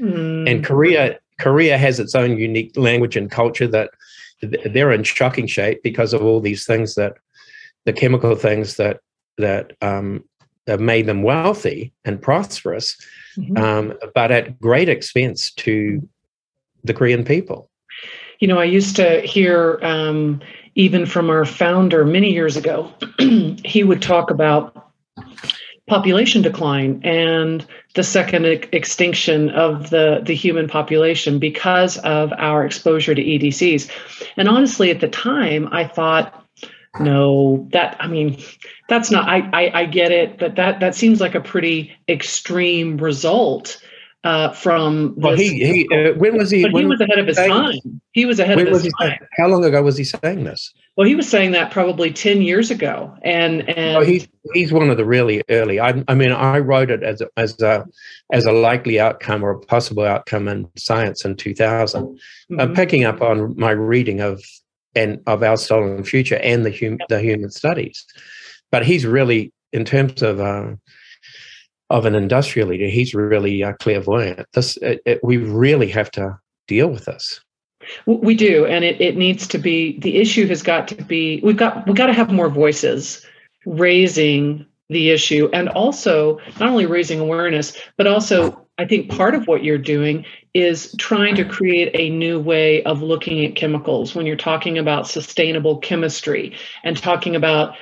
[0.00, 0.50] Mm.
[0.50, 3.90] And Korea, Korea has its own unique language and culture that
[4.42, 7.14] they're in shocking shape because of all these things that
[7.84, 9.00] the chemical things that
[9.38, 10.24] that um,
[10.66, 12.96] have made them wealthy and prosperous
[13.36, 13.56] mm-hmm.
[13.56, 16.06] um, but at great expense to
[16.84, 17.70] the Korean people.
[18.40, 20.40] You know, I used to hear um,
[20.74, 22.92] even from our founder many years ago,
[23.64, 24.92] he would talk about
[25.86, 33.14] population decline and the second extinction of the, the human population because of our exposure
[33.14, 33.90] to EDCs.
[34.36, 36.42] And honestly, at the time, I thought,
[37.00, 38.40] no, that I mean,
[38.88, 39.28] that's not.
[39.28, 43.82] I, I I, get it, but that that seems like a pretty extreme result
[44.24, 45.14] uh, from.
[45.16, 45.88] Well, he he.
[45.92, 46.62] Uh, when was he?
[46.62, 48.00] But he was ahead of his time.
[48.12, 49.18] He was ahead of his time.
[49.36, 50.72] How long ago was he saying this?
[50.96, 54.90] Well, he was saying that probably ten years ago, and and oh, he's he's one
[54.90, 55.78] of the really early.
[55.78, 57.84] I, I mean, I wrote it as a, as a
[58.32, 62.60] as a likely outcome or a possible outcome in science in two thousand, uh, mm-hmm.
[62.60, 64.42] uh, picking up on my reading of
[64.94, 68.06] and of our stolen future and the hum, the human studies.
[68.70, 70.76] But he's really, in terms of uh,
[71.90, 74.46] of an industrial leader, he's really uh, clairvoyant.
[74.52, 77.40] This it, it, we really have to deal with this.
[78.06, 79.98] We do, and it, it needs to be.
[80.00, 81.40] The issue has got to be.
[81.42, 83.24] We've got we've got to have more voices
[83.66, 89.46] raising the issue, and also not only raising awareness, but also I think part of
[89.46, 94.26] what you're doing is trying to create a new way of looking at chemicals when
[94.26, 97.76] you're talking about sustainable chemistry and talking about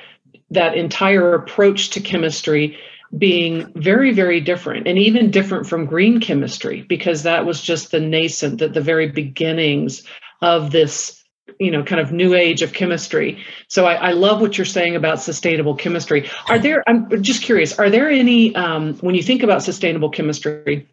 [0.51, 2.77] that entire approach to chemistry
[3.17, 7.99] being very very different and even different from green chemistry because that was just the
[7.99, 10.03] nascent at the very beginnings
[10.41, 11.23] of this
[11.59, 14.95] you know kind of new age of chemistry so i, I love what you're saying
[14.95, 19.43] about sustainable chemistry are there i'm just curious are there any um, when you think
[19.43, 20.87] about sustainable chemistry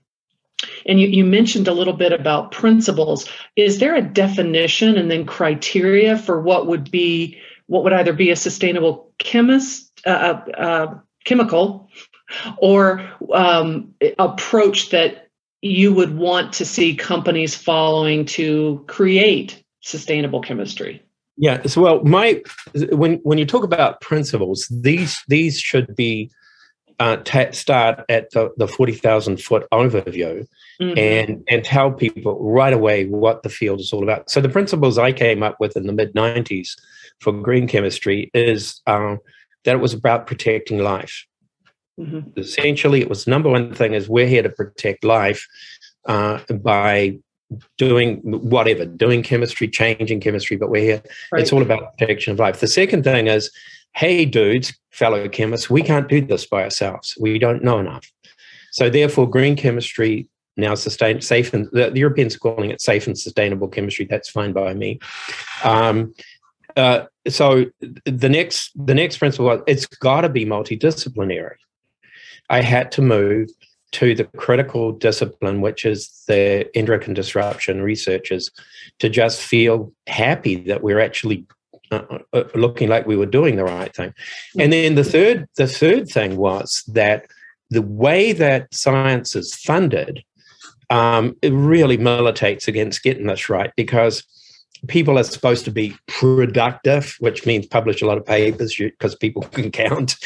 [0.86, 3.28] and you, you mentioned a little bit about principles.
[3.56, 8.30] Is there a definition and then criteria for what would be what would either be
[8.30, 11.88] a sustainable chemist, uh, uh, uh, chemical,
[12.58, 15.28] or um, approach that
[15.62, 21.02] you would want to see companies following to create sustainable chemistry?
[21.36, 21.62] Yeah.
[21.66, 22.42] So, well, my
[22.90, 26.30] when when you talk about principles, these these should be
[27.00, 30.46] uh, t- start at the, the 40,000 foot overview
[30.80, 30.98] mm-hmm.
[30.98, 34.28] and, and tell people right away what the field is all about.
[34.30, 36.78] So the principles I came up with in the mid 90s
[37.18, 39.16] for green chemistry is uh,
[39.64, 41.26] that it was about protecting life.
[42.00, 42.40] Mm-hmm.
[42.40, 45.46] Essentially, it was number one thing is we're here to protect life
[46.06, 47.18] uh, by
[47.78, 51.02] doing whatever, doing chemistry, changing chemistry, but we're here.
[51.32, 51.42] Right.
[51.42, 52.60] It's all about protection of life.
[52.60, 53.50] The second thing is
[53.94, 57.16] hey, dudes, fellow chemists, we can't do this by ourselves.
[57.18, 58.10] We don't know enough.
[58.70, 63.06] So therefore, green chemistry now sustain safe and the, the Europeans are calling it safe
[63.06, 64.06] and sustainable chemistry.
[64.08, 65.00] That's fine by me.
[65.64, 66.14] Um,
[66.76, 67.66] uh, so
[68.04, 71.56] the next the next principle was it's got to be multidisciplinary.
[72.50, 73.48] I had to move
[73.92, 78.50] to the critical discipline, which is the endocrine disruption researchers,
[78.98, 81.46] to just feel happy that we're actually
[81.90, 84.12] uh, uh, looking like we were doing the right thing.
[84.58, 87.26] And then the third, the third thing was that
[87.70, 90.22] the way that science is funded,
[90.90, 94.24] um, it really militates against getting this right because
[94.88, 99.42] people are supposed to be productive, which means publish a lot of papers because people
[99.52, 100.16] can count.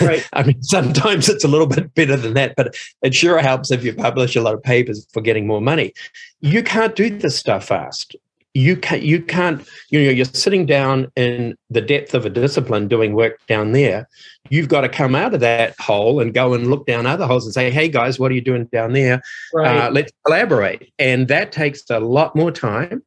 [0.00, 0.26] Right.
[0.32, 3.84] I mean, sometimes it's a little bit better than that, but it sure helps if
[3.84, 5.92] you publish a lot of papers for getting more money.
[6.40, 8.16] You can't do this stuff fast
[8.54, 12.88] you can't you can't you know you're sitting down in the depth of a discipline
[12.88, 14.08] doing work down there
[14.48, 17.44] you've got to come out of that hole and go and look down other holes
[17.44, 19.22] and say hey guys what are you doing down there
[19.54, 19.76] right.
[19.76, 23.02] uh, let's collaborate and that takes a lot more time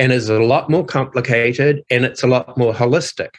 [0.00, 3.34] and is a lot more complicated and it's a lot more holistic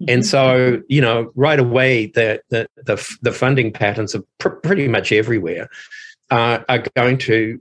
[0.00, 0.06] mm-hmm.
[0.08, 4.88] and so you know right away the the the, the funding patterns are pr- pretty
[4.88, 5.68] much everywhere
[6.30, 7.60] uh, are going to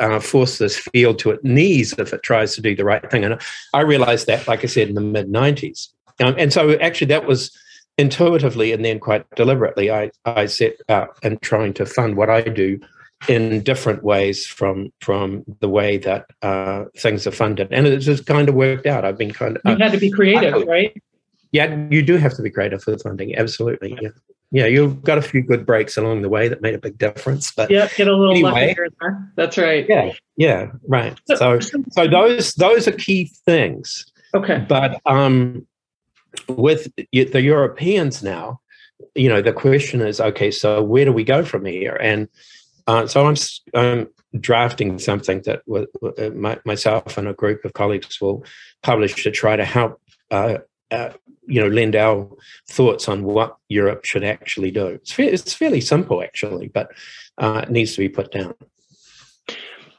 [0.00, 3.24] uh, force this field to its knees if it tries to do the right thing.
[3.24, 3.40] And
[3.74, 5.88] I realized that, like I said, in the mid 90s.
[6.20, 7.56] Um, and so actually, that was
[7.98, 12.42] intuitively and then quite deliberately, I, I set out and trying to fund what I
[12.42, 12.78] do
[13.28, 17.68] in different ways from from the way that uh, things are funded.
[17.72, 19.04] And it just kind of worked out.
[19.04, 19.62] I've been kind of.
[19.64, 21.02] You had to be creative, I, right?
[21.52, 23.36] Yeah, you do have to be creative for the funding.
[23.36, 23.96] Absolutely.
[24.00, 24.10] Yeah
[24.52, 27.52] yeah, you've got a few good breaks along the way that made a big difference.
[27.52, 29.32] But yeah, get a little anyway, luckier there.
[29.34, 29.86] That's right.
[29.88, 31.18] Yeah, yeah, right.
[31.26, 34.06] So, so, so those those are key things.
[34.34, 34.64] Okay.
[34.68, 35.66] But um,
[36.48, 38.60] with the Europeans now,
[39.14, 41.98] you know, the question is, okay, so where do we go from here?
[42.00, 42.28] And
[42.86, 43.36] uh, so I'm
[43.74, 44.08] I'm
[44.40, 48.44] drafting something that uh, my, myself and a group of colleagues will
[48.82, 50.58] publish to try to help uh,
[50.90, 51.10] uh,
[51.46, 52.28] you know, lend our
[52.68, 54.86] thoughts on what Europe should actually do.
[54.86, 56.90] It's, fa- it's fairly simple, actually, but
[57.38, 58.54] uh, it needs to be put down.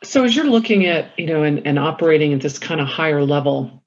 [0.04, 3.24] So, as you're looking at, you know, and, and operating at this kind of higher
[3.24, 3.84] level,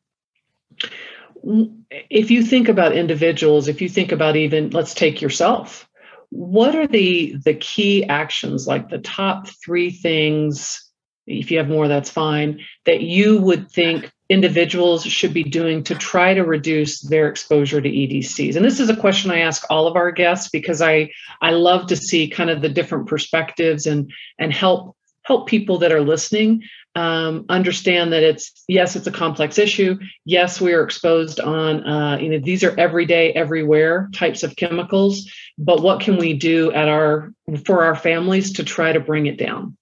[1.42, 5.88] if you think about individuals, if you think about even, let's take yourself,
[6.30, 10.86] what are the the key actions, like the top three things?
[11.26, 12.60] If you have more, that's fine.
[12.86, 17.88] That you would think individuals should be doing to try to reduce their exposure to
[17.88, 18.54] EDCs?
[18.54, 21.10] And this is a question I ask all of our guests because I
[21.42, 25.92] I love to see kind of the different perspectives and and help help people that
[25.92, 26.62] are listening
[26.96, 32.18] um, understand that it's yes it's a complex issue yes we are exposed on uh,
[32.18, 36.88] you know these are everyday everywhere types of chemicals but what can we do at
[36.88, 37.32] our
[37.64, 39.76] for our families to try to bring it down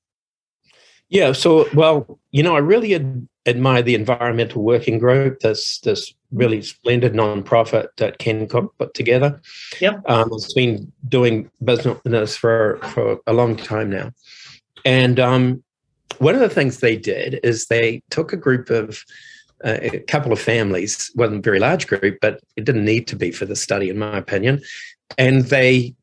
[1.08, 6.14] yeah so well you know i really ad- admire the environmental working group, this this
[6.30, 9.40] really splendid nonprofit that Ken Cook put together.
[9.80, 10.02] Yep.
[10.06, 14.12] Um, it's been doing business for, for a long time now.
[14.84, 15.62] And um,
[16.18, 19.04] one of the things they did is they took a group of
[19.64, 23.16] uh, a couple of families, wasn't a very large group, but it didn't need to
[23.16, 24.60] be for the study, in my opinion.
[25.16, 25.94] And they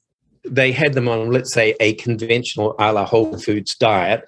[0.44, 4.26] they had them on, let's say, a conventional a la Whole Foods diet,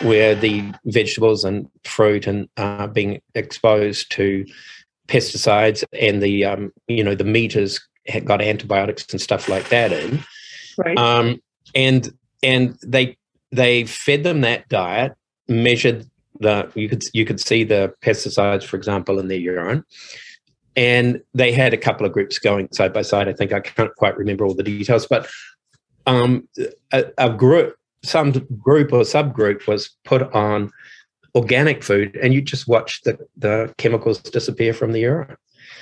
[0.00, 4.46] where the vegetables and fruit and uh, being exposed to
[5.08, 7.80] pesticides and the um, you know the meat has
[8.24, 10.22] got antibiotics and stuff like that in,
[10.78, 10.98] right?
[10.98, 11.40] Um,
[11.74, 12.10] and
[12.42, 13.16] and they
[13.52, 15.12] they fed them that diet,
[15.50, 16.06] measured
[16.38, 19.84] the you could you could see the pesticides, for example, in their urine.
[20.76, 23.28] And they had a couple of groups going side by side.
[23.28, 25.28] I think I can't quite remember all the details, but
[26.06, 26.48] um,
[26.92, 30.70] a, a group, some group or subgroup was put on
[31.34, 35.36] organic food, and you just watch the, the chemicals disappear from the urine.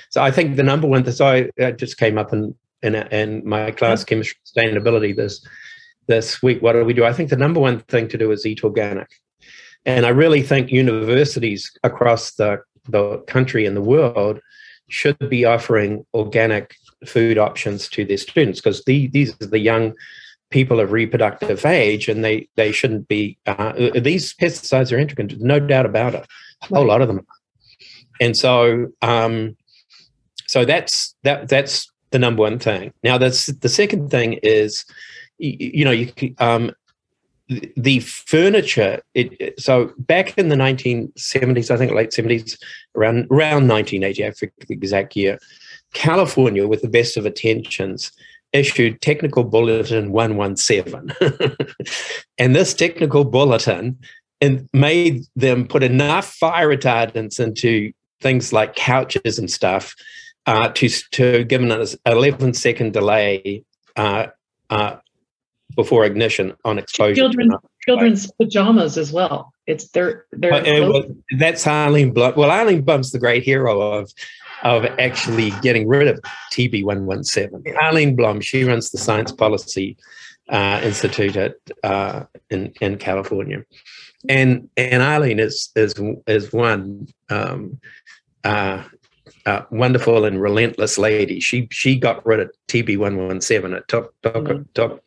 [0.09, 3.47] So I think the number one, so I, I just came up in, in, in
[3.47, 5.45] my class, chemistry sustainability, this,
[6.07, 6.61] this week.
[6.61, 7.05] What do we do?
[7.05, 9.09] I think the number one thing to do is eat organic.
[9.85, 14.39] And I really think universities across the, the country and the world
[14.89, 16.75] should be offering organic
[17.05, 19.93] food options to their students because the, these are the young
[20.49, 23.37] people of reproductive age, and they they shouldn't be.
[23.45, 26.25] Uh, these pesticides are endocrine, no doubt about it.
[26.63, 27.25] A whole lot of them,
[28.19, 29.55] and so um,
[30.47, 32.93] so that's that that's the number one thing.
[33.03, 34.85] Now, that's the second thing is,
[35.37, 36.71] you, you know, you um,
[37.49, 39.01] the furniture.
[39.15, 42.57] It, so back in the 1970s, I think late 70s,
[42.95, 45.39] around around 1980, I forget the exact year,
[45.93, 48.11] California, with the best of intentions,
[48.53, 51.11] issued Technical Bulletin 117.
[52.37, 53.97] and this technical bulletin
[54.41, 57.91] and made them put enough fire retardants into
[58.21, 59.95] things like couches and stuff
[60.45, 63.63] uh, to, to give an 11 second delay
[63.95, 64.27] uh,
[64.69, 64.95] uh,
[65.75, 67.15] before ignition on exposure.
[67.15, 67.51] Children,
[67.85, 69.53] children's pajamas as well.
[69.67, 71.03] It's their, their well,
[71.37, 72.33] that's Arlene Blum.
[72.35, 74.11] Well, Arlene Blum's the great hero of
[74.63, 76.19] of actually getting rid of
[76.51, 77.63] TB one one seven.
[77.81, 79.95] Arlene Blum, she runs the Science Policy
[80.49, 83.63] uh, Institute at uh, in in California,
[84.27, 85.93] and and Arlene is is
[86.27, 87.79] is one um,
[88.43, 88.83] uh,
[89.45, 91.39] uh, wonderful and relentless lady.
[91.39, 93.73] She she got rid of TB one one seven.
[93.73, 94.63] It took took, mm-hmm.
[94.73, 95.03] took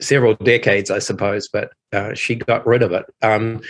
[0.00, 3.04] several decades, I suppose, but uh, she got rid of it.
[3.22, 3.60] Um,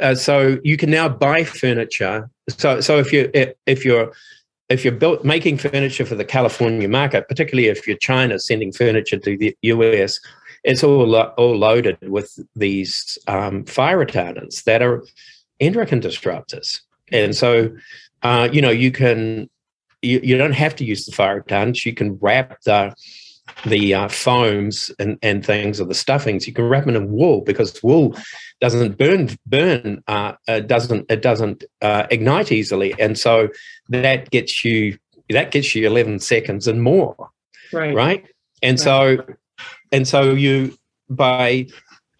[0.00, 2.30] uh, so you can now buy furniture.
[2.48, 3.30] So so if you
[3.66, 4.12] if you're
[4.68, 9.18] if you're built, making furniture for the California market, particularly if you're China sending furniture
[9.18, 10.20] to the US,
[10.64, 15.04] it's all all loaded with these um, fire retardants that are
[15.60, 16.80] endocrine disruptors,
[17.12, 17.70] and so
[18.24, 19.48] uh, you know, you can
[20.02, 21.84] you, you don't have to use the fire retardants.
[21.84, 22.94] You can wrap the
[23.66, 26.46] the uh, foams and, and things or the stuffings.
[26.46, 28.16] You can wrap them in wool because wool
[28.60, 33.48] doesn't burn burn uh, uh, doesn't it doesn't uh, ignite easily, and so
[33.88, 34.98] that gets you
[35.30, 37.16] that gets you 11 seconds and more
[37.72, 38.26] right right
[38.62, 38.84] and right.
[38.84, 39.24] so
[39.90, 40.76] and so you
[41.08, 41.66] by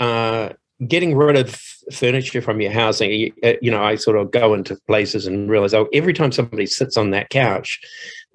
[0.00, 0.50] uh,
[0.86, 1.54] getting rid of
[1.92, 5.50] furniture from your housing, you, uh, you, know, I sort of go into places and
[5.50, 7.80] realize, oh, every time somebody sits on that couch,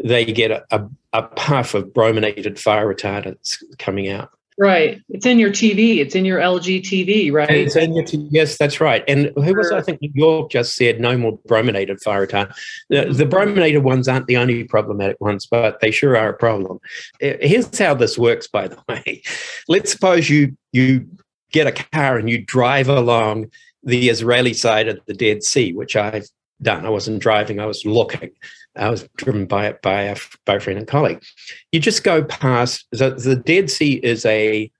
[0.03, 4.31] they get a, a, a puff of brominated fire retardants coming out.
[4.59, 5.01] Right.
[5.07, 5.99] It's in your TV.
[5.99, 7.49] It's in your LG TV, right?
[7.49, 9.05] It's in your t- yes, that's right.
[9.07, 12.53] And who was I think New York just said no more brominated fire retardant.
[12.89, 13.13] The, mm-hmm.
[13.13, 16.79] the brominated ones aren't the only problematic ones, but they sure are a problem.
[17.21, 19.21] Eh, here's how this works, by the way.
[19.69, 21.07] Let's suppose you you
[21.53, 23.51] get a car and you drive along
[23.83, 26.27] the Israeli side of the Dead Sea, which I've
[26.61, 26.85] done.
[26.85, 28.31] I wasn't driving, I was looking.
[28.75, 31.23] I was driven by by a, by a friend and colleague.
[31.71, 34.71] You just go past the, the Dead Sea is a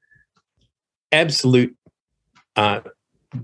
[1.12, 1.76] absolute
[2.56, 2.82] uh,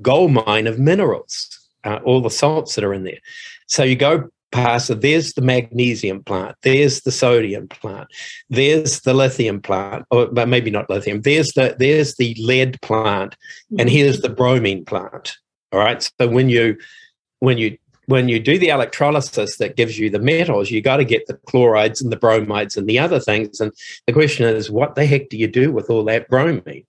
[0.01, 3.19] gold mine of minerals, uh, all the salts that are in there.
[3.67, 8.07] So you go past, there's the magnesium plant, there's the sodium plant,
[8.49, 11.21] there's the lithium plant, or but maybe not lithium.
[11.21, 13.35] There's the there's the lead plant,
[13.71, 13.89] and mm-hmm.
[13.89, 15.35] here's the bromine plant.
[15.71, 16.09] All right.
[16.19, 16.77] So when you
[17.39, 17.77] when you
[18.07, 21.35] when you do the electrolysis that gives you the metals, you got to get the
[21.47, 23.59] chlorides and the bromides and the other things.
[23.59, 23.71] And
[24.05, 26.85] the question is, what the heck do you do with all that bromine?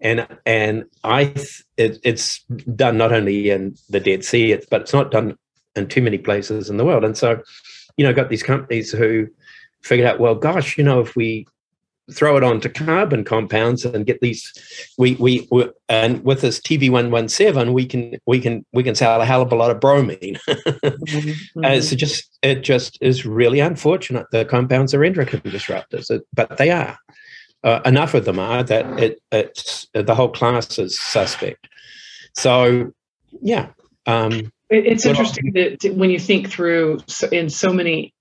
[0.00, 1.34] And and I,
[1.76, 2.42] it, it's
[2.74, 5.38] done not only in the Dead Sea, but it's not done
[5.76, 7.04] in too many places in the world.
[7.04, 7.40] And so,
[7.96, 9.28] you know, got these companies who
[9.82, 11.46] figured out, well, gosh, you know, if we
[12.12, 14.52] throw it onto carbon compounds and get these
[14.98, 18.82] we we, we and with this TB one one seven, we can we can we
[18.82, 20.38] can sell a hell of a lot of bromine.
[20.92, 21.64] Mm-hmm.
[21.64, 26.70] uh, so just it just is really unfortunate the compounds are endocrine disruptors but they
[26.70, 26.98] are.
[27.64, 31.68] Uh, enough of them are that it it's the whole class is suspect.
[32.34, 32.92] So
[33.40, 33.70] yeah
[34.06, 37.00] um, it's interesting that when you think through
[37.30, 38.14] in so many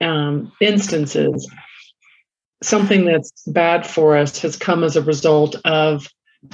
[0.00, 1.48] um, instances
[2.62, 6.08] something that's bad for us has come as a result of,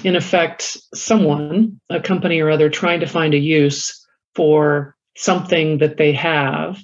[0.04, 5.96] in effect, someone, a company or other, trying to find a use for something that
[5.96, 6.78] they have.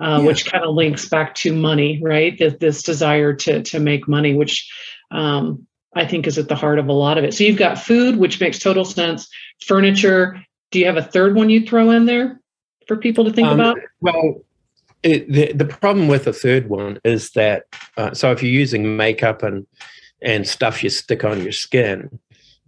[0.00, 0.26] Uh, yeah.
[0.26, 2.38] Which kind of links back to money, right?
[2.38, 4.72] This, this desire to to make money, which
[5.10, 7.34] um, I think is at the heart of a lot of it.
[7.34, 9.28] So you've got food, which makes total sense.
[9.66, 10.42] Furniture.
[10.70, 12.40] Do you have a third one you throw in there
[12.86, 13.76] for people to think um, about?
[14.00, 14.40] Well,
[15.02, 17.64] it, the, the problem with the third one is that
[17.96, 19.66] uh, so if you're using makeup and
[20.22, 22.18] and stuff you stick on your skin,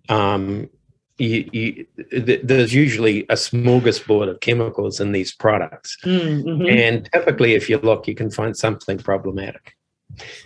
[0.08, 0.70] um,
[1.18, 6.66] you, you, th- there's usually a smorgasbord of chemicals in these products, mm-hmm.
[6.66, 9.76] and typically, if you look, you can find something problematic.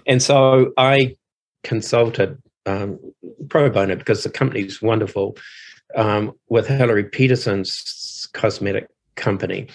[0.07, 1.17] And so I
[1.63, 2.99] consulted um,
[3.49, 5.37] pro bono because the company is wonderful
[5.95, 9.69] um, with Hilary Peterson's cosmetic company.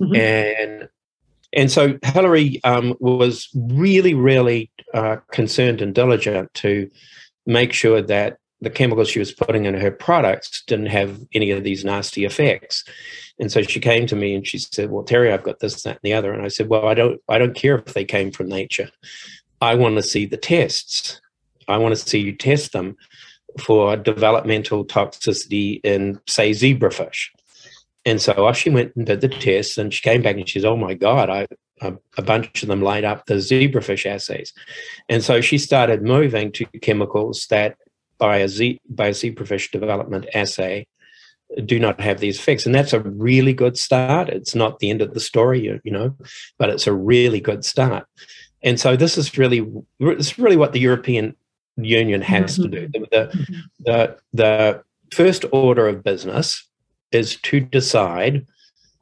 [0.00, 0.14] Mm-hmm.
[0.16, 0.88] And
[1.54, 6.90] and so Hilary um, was really, really uh, concerned and diligent to
[7.46, 11.62] make sure that the chemicals she was putting in her products didn't have any of
[11.62, 12.84] these nasty effects.
[13.38, 15.90] And so she came to me and she said, "Well, Terry, I've got this, that,
[15.90, 18.30] and the other." And I said, "Well, I don't, I don't care if they came
[18.30, 18.90] from nature.
[19.60, 21.20] I want to see the tests.
[21.68, 22.96] I want to see you test them
[23.60, 27.33] for developmental toxicity in, say, zebrafish."
[28.04, 30.58] And so off she went and did the tests, and she came back and she
[30.58, 31.46] says, "Oh my God, I
[31.80, 34.52] a, a, bunch of them light up the zebrafish assays,"
[35.08, 37.76] and so she started moving to chemicals that
[38.18, 40.86] by a z by a zebrafish development assay
[41.64, 44.28] do not have these effects, and that's a really good start.
[44.28, 46.16] It's not the end of the story, you, you know,
[46.58, 48.06] but it's a really good start.
[48.62, 49.60] And so this is really
[50.00, 51.36] this is really what the European
[51.76, 52.70] Union has mm-hmm.
[52.70, 52.88] to do.
[52.88, 54.84] The, the, the the
[55.14, 56.66] first order of business
[57.12, 58.46] is to decide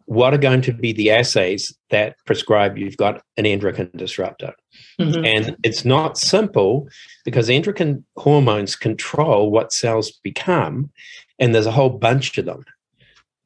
[0.06, 4.52] what are going to be the assays that prescribe you've got an endocrine disruptor.
[5.00, 5.24] Mm-hmm.
[5.24, 6.88] And it's not simple
[7.24, 10.90] because endocrine hormones control what cells become,
[11.38, 12.64] and there's a whole bunch of them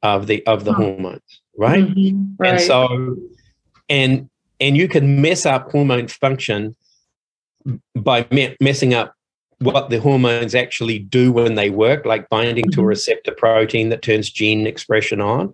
[0.03, 0.75] of the of the oh.
[0.75, 1.85] hormones, right?
[1.85, 2.33] Mm-hmm.
[2.37, 2.53] right?
[2.53, 3.15] And so
[3.89, 4.29] and
[4.59, 6.75] and you can mess up hormone function
[7.95, 9.13] by me- messing up
[9.59, 12.85] what the hormones actually do when they work, like binding to a mm-hmm.
[12.85, 15.53] receptor protein that turns gene expression on,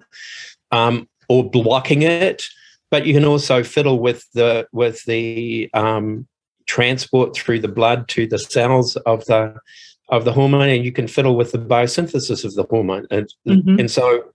[0.72, 2.44] um, or blocking it.
[2.92, 6.28] But you can also fiddle with the with the um,
[6.66, 9.58] transport through the blood to the cells of the
[10.10, 13.08] of the hormone, and you can fiddle with the biosynthesis of the hormone.
[13.10, 13.80] And, mm-hmm.
[13.80, 14.26] and so,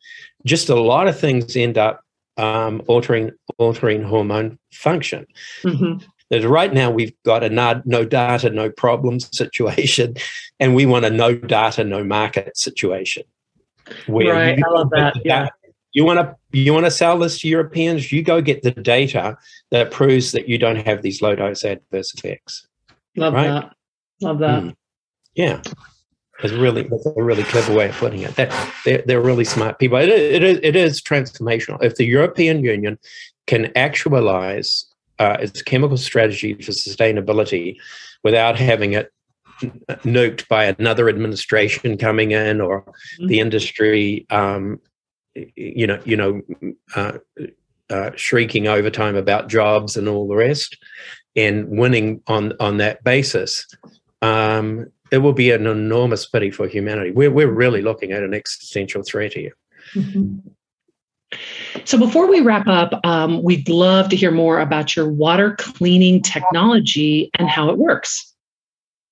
[0.45, 2.03] just a lot of things end up
[2.37, 5.27] um, altering altering hormone function.
[5.63, 10.17] Mm-hmm that right now we've got a no data, no problem situation,
[10.61, 13.25] and we want a no data, no market situation.
[14.09, 15.15] right, I love that.
[15.25, 15.49] Yeah.
[15.93, 18.13] You want to you want to sell this to Europeans?
[18.13, 19.39] You go get the data
[19.71, 22.67] that proves that you don't have these low dose adverse effects.
[23.17, 23.49] Love right?
[23.49, 23.75] that.
[24.21, 24.63] Love that.
[24.63, 24.77] Mm.
[25.35, 25.63] Yeah.
[26.41, 28.37] It's really that's a really clever way of putting it.
[28.37, 29.99] That they're, they're really smart people.
[29.99, 31.83] It, it, is, it is transformational.
[31.83, 32.99] If the European Union
[33.47, 34.85] can actualize
[35.19, 37.77] uh, its chemical strategy for sustainability
[38.23, 39.13] without having it
[39.61, 43.27] nuked by another administration coming in or mm-hmm.
[43.27, 44.81] the industry um,
[45.57, 46.41] you know you know
[46.95, 47.19] uh,
[47.91, 50.77] uh, shrieking overtime about jobs and all the rest
[51.37, 53.67] and winning on on that basis
[54.23, 58.35] um, it will be an enormous pity for humanity we're, we're really looking at an
[58.35, 59.57] existential threat here
[59.95, 60.39] mm-hmm.
[61.85, 66.23] So, before we wrap up, um, we'd love to hear more about your water cleaning
[66.23, 68.35] technology and how it works.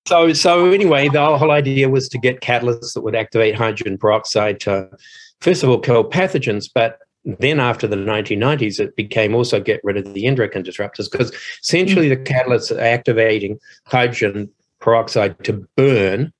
[0.06, 4.60] So, so anyway, the whole idea was to get catalysts that would activate hydrogen peroxide
[4.60, 4.88] to,
[5.40, 7.00] first of all, kill pathogens, but
[7.40, 12.08] then after the 1990s, it became also get rid of the endocrine disruptors because essentially
[12.08, 14.48] the catalysts are activating hydrogen
[14.80, 16.32] peroxide to burn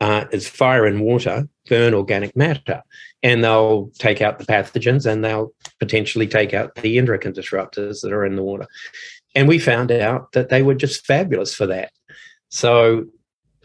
[0.00, 2.82] uh, is fire and water burn organic matter
[3.22, 8.12] and they'll take out the pathogens and they'll potentially take out the endocrine disruptors that
[8.12, 8.66] are in the water.
[9.34, 11.92] And we found out that they were just fabulous for that.
[12.48, 13.06] So,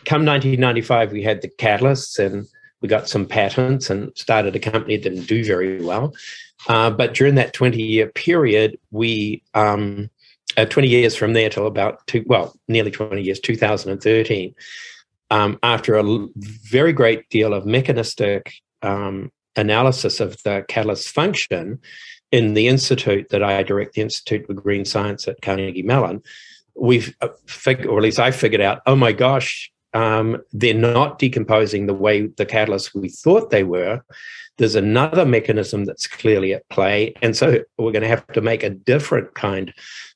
[0.06, 2.46] come 1995, we had the catalysts and
[2.82, 6.14] we got some patents and started a company that didn't do very well.
[6.68, 10.10] Uh, but during that 20 year period, we, um,
[10.56, 14.56] uh, 20 years from there till about two, well, nearly 20 years, 2013,
[15.30, 21.80] um, after a very great deal of mechanistic um, analysis of the catalyst function
[22.32, 26.22] in the institute that I direct, the Institute for Green Science at Carnegie Mellon,
[26.76, 31.20] we've uh, figured, or at least I figured out, oh my gosh, um, they're not
[31.20, 34.02] decomposing the way the catalysts we thought they were.
[34.58, 37.14] There's another mechanism that's clearly at play.
[37.22, 39.74] And so we're going to have to make a different kind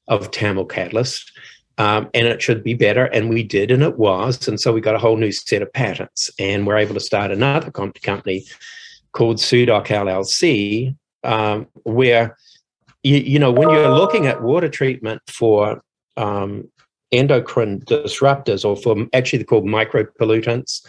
[0.08, 1.32] of TAML catalyst.
[1.78, 3.06] Um, and it should be better.
[3.06, 4.48] And we did, and it was.
[4.48, 7.32] And so we got a whole new set of patents, and we're able to start
[7.32, 8.46] another company
[9.14, 12.38] called Sudoc LLC, um, where
[13.04, 15.84] you, you, know when you're looking at water treatment for
[16.18, 16.70] um,
[17.12, 20.86] endocrine disruptors, or for actually they're called micropollutants,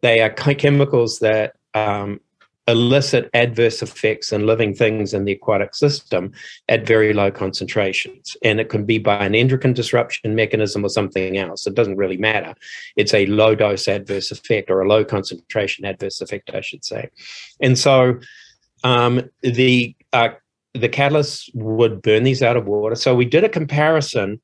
[0.00, 2.20] they are chemicals that um,
[2.68, 6.30] elicit adverse effects in living things in the aquatic system
[6.68, 8.36] at very low concentrations.
[8.44, 11.66] And it can be by an endocrine disruption mechanism or something else.
[11.66, 12.54] It doesn't really matter.
[12.94, 17.08] It's a low dose adverse effect or a low concentration adverse effect, I should say.
[17.60, 18.20] And so
[18.84, 20.30] um, the uh,
[20.74, 22.94] the catalysts would burn these out of water.
[22.94, 24.40] So we did a comparison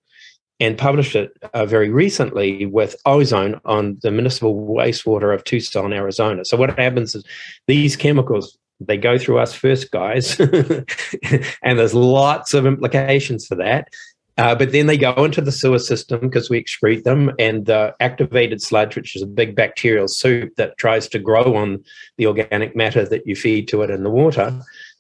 [0.61, 6.45] and published it uh, very recently with ozone on the municipal wastewater of Tucson, Arizona.
[6.45, 7.25] So what happens is
[7.67, 10.39] these chemicals they go through us first, guys,
[11.63, 13.89] and there's lots of implications for that.
[14.37, 17.95] Uh, but then they go into the sewer system because we excrete them, and the
[18.01, 21.83] activated sludge, which is a big bacterial soup that tries to grow on
[22.19, 24.53] the organic matter that you feed to it in the water,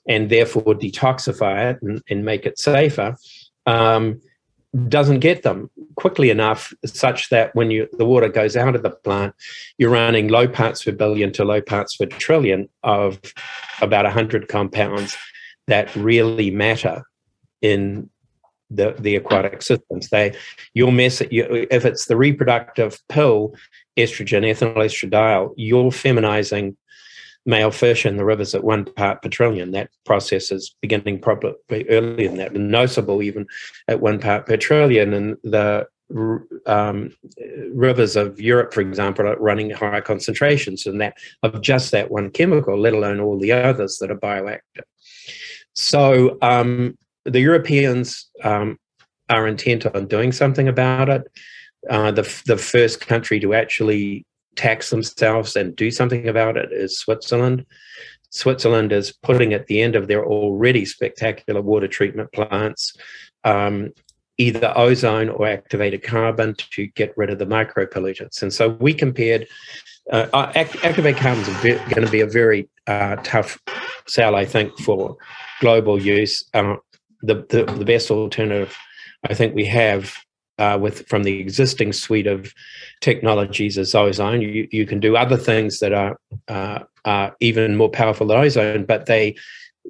[0.08, 3.16] and therefore detoxify it and, and make it safer,
[3.66, 4.20] um,
[4.88, 8.90] doesn't get them quickly enough, such that when you the water goes out of the
[8.90, 9.34] plant,
[9.78, 13.20] you're running low parts per billion to low parts per trillion of
[13.80, 15.16] about 100 compounds
[15.66, 17.04] that really matter
[17.62, 18.10] in
[18.70, 20.08] the, the aquatic systems.
[20.10, 20.34] They
[20.74, 23.54] you'll mess it you, if it's the reproductive pill,
[23.96, 26.76] estrogen, ethinyl estradiol, you're feminizing
[27.46, 29.72] male fish in the rivers at one part per trillion.
[29.72, 33.46] That process is beginning probably earlier than that, and noticeable even
[33.88, 35.12] at one part per trillion.
[35.12, 35.86] And the
[36.66, 37.10] um,
[37.72, 42.30] rivers of Europe, for example, are running higher concentrations than that of just that one
[42.30, 44.84] chemical, let alone all the others that are bioactive.
[45.74, 48.78] So um, the Europeans um,
[49.28, 51.22] are intent on doing something about it.
[51.90, 54.24] Uh, the the first country to actually
[54.56, 57.64] tax themselves and do something about it is Switzerland.
[58.30, 62.96] Switzerland is putting at the end of their already spectacular water treatment plants
[63.44, 63.90] um,
[64.38, 68.42] either ozone or activated carbon to get rid of the micro pollutants.
[68.42, 69.46] And so we compared.
[70.12, 73.58] Uh, uh activated carbon is going to be a very uh, tough
[74.06, 75.16] sell, I think, for
[75.60, 76.44] global use.
[76.52, 76.76] Uh,
[77.22, 78.76] the, the, the best alternative
[79.28, 80.14] I think we have
[80.58, 82.52] uh, with from the existing suite of
[83.00, 84.40] technologies as ozone.
[84.40, 88.84] You, you can do other things that are, uh, are even more powerful than ozone,
[88.84, 89.36] but they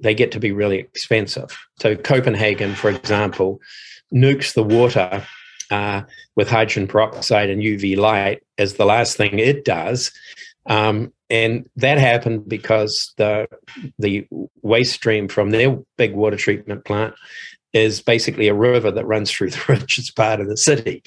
[0.03, 1.57] they get to be really expensive.
[1.79, 3.61] So Copenhagen, for example,
[4.13, 5.25] nukes the water
[5.71, 6.03] uh,
[6.37, 10.11] with hydrogen peroxide and UV light as the last thing it does.
[10.67, 13.49] Um, and that happened because the
[13.99, 14.27] the
[14.63, 17.15] waste stream from their big water treatment plant
[17.75, 21.03] is basically a river that runs through the richest part of the city.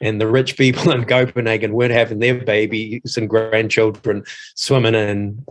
[0.00, 5.44] And the rich people in Copenhagen weren't having their babies and grandchildren swimming in,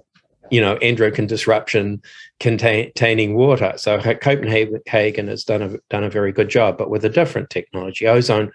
[0.49, 2.01] you know, endocrine disruption
[2.39, 3.73] containing water.
[3.77, 8.07] So Copenhagen has done a done a very good job, but with a different technology.
[8.07, 8.51] Ozone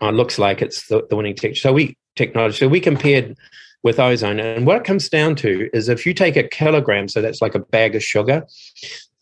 [0.00, 1.60] uh, looks like it's the, the winning technology.
[1.60, 2.58] So we technology.
[2.58, 3.36] So we compared
[3.82, 4.38] with ozone.
[4.38, 7.54] And what it comes down to is if you take a kilogram, so that's like
[7.54, 8.46] a bag of sugar,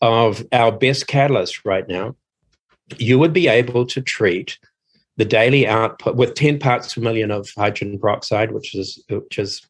[0.01, 2.15] of our best catalyst right now,
[2.99, 4.57] you would be able to treat
[5.17, 9.61] the daily output with 10 parts per million of hydrogen peroxide, which is which is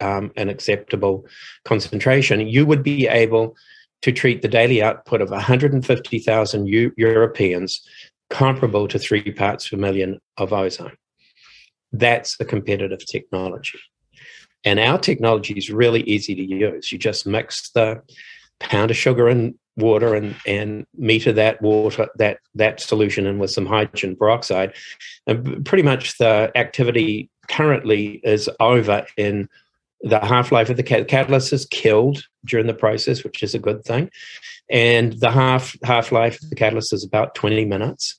[0.00, 1.26] um, an acceptable
[1.64, 2.46] concentration.
[2.48, 3.56] You would be able
[4.02, 7.86] to treat the daily output of 150,000 U- Europeans
[8.30, 10.96] comparable to three parts per million of ozone.
[11.92, 13.78] That's a competitive technology.
[14.64, 16.92] And our technology is really easy to use.
[16.92, 18.02] You just mix the
[18.58, 23.50] pound of sugar and water and, and meter that water, that, that solution in with
[23.50, 24.72] some hydrogen peroxide.
[25.26, 29.48] And pretty much the activity currently is over in
[30.02, 33.84] the half-life of the cat- catalyst is killed during the process, which is a good
[33.84, 34.10] thing.
[34.70, 38.18] And the half half-life of the catalyst is about 20 minutes.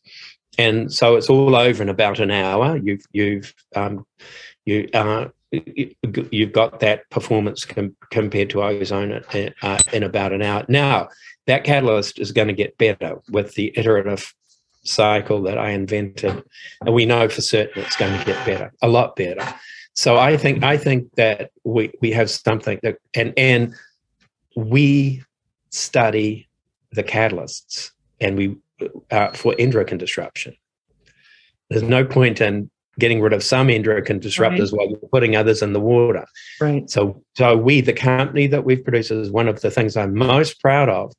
[0.58, 2.78] And so it's all over in about an hour.
[2.78, 4.06] You've you've um,
[4.66, 9.22] you uh, you've got that performance com- compared to ozone
[9.62, 10.66] uh, in about an hour.
[10.70, 11.10] Now,
[11.48, 14.34] that catalyst is going to get better with the iterative
[14.84, 16.44] cycle that I invented,
[16.86, 19.46] and we know for certain it's going to get better, a lot better.
[19.94, 23.76] So I think I think that we we have something that and and
[24.56, 25.24] we
[25.70, 26.48] study
[26.92, 28.56] the catalysts and we
[29.12, 30.56] uh, for endocrine disruption.
[31.70, 32.70] There's no point in
[33.00, 34.74] getting rid of some endocrine disruptors right.
[34.74, 36.26] while you're putting others in the water.
[36.60, 36.90] Right.
[36.90, 40.62] So, so we, the company that we've produced, is one of the things I'm most
[40.62, 41.14] proud of.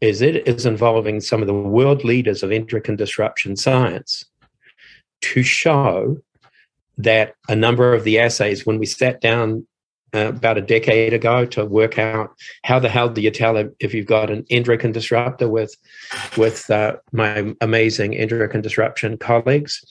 [0.00, 4.24] Is it is involving some of the world leaders of endocrine disruption science
[5.20, 6.20] to show
[6.98, 9.64] that a number of the assays, when we sat down
[10.14, 12.34] uh, about a decade ago to work out
[12.64, 15.74] how the hell do you tell if you've got an endocrine disruptor with
[16.36, 19.82] with uh, my amazing endocrine disruption colleagues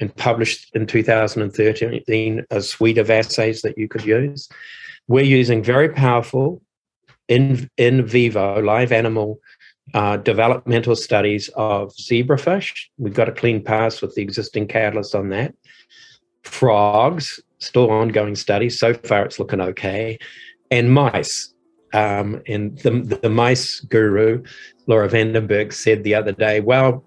[0.00, 4.48] and published in 2013 a suite of assays that you could use.
[5.08, 6.62] We're using very powerful
[7.28, 9.40] in, in vivo live animal
[9.94, 12.86] uh, developmental studies of zebrafish.
[12.98, 15.54] We've got a clean pass with the existing catalyst on that.
[16.42, 18.78] Frogs, still ongoing studies.
[18.78, 20.18] So far, it's looking okay.
[20.70, 21.54] And mice.
[21.94, 24.42] Um, and the, the mice guru,
[24.86, 27.04] Laura Vandenberg, said the other day, well,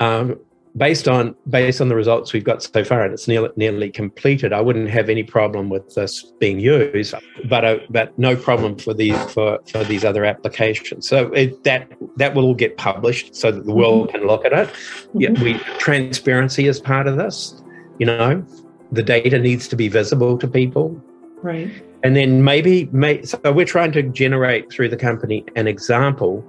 [0.00, 0.38] um,
[0.76, 4.52] based on based on the results we've got so far, and it's nearly, nearly completed,
[4.52, 7.14] I wouldn't have any problem with this being used,
[7.48, 11.08] but uh, but no problem for these for, for these other applications.
[11.08, 14.18] So it, that that will all get published so that the world mm-hmm.
[14.18, 14.68] can look at it.
[14.68, 15.20] Mm-hmm.
[15.20, 17.62] Yeah, we transparency is part of this.
[17.98, 18.44] You know,
[18.90, 21.00] the data needs to be visible to people.
[21.42, 21.70] Right.
[22.02, 26.44] And then maybe, may, so we're trying to generate through the company an example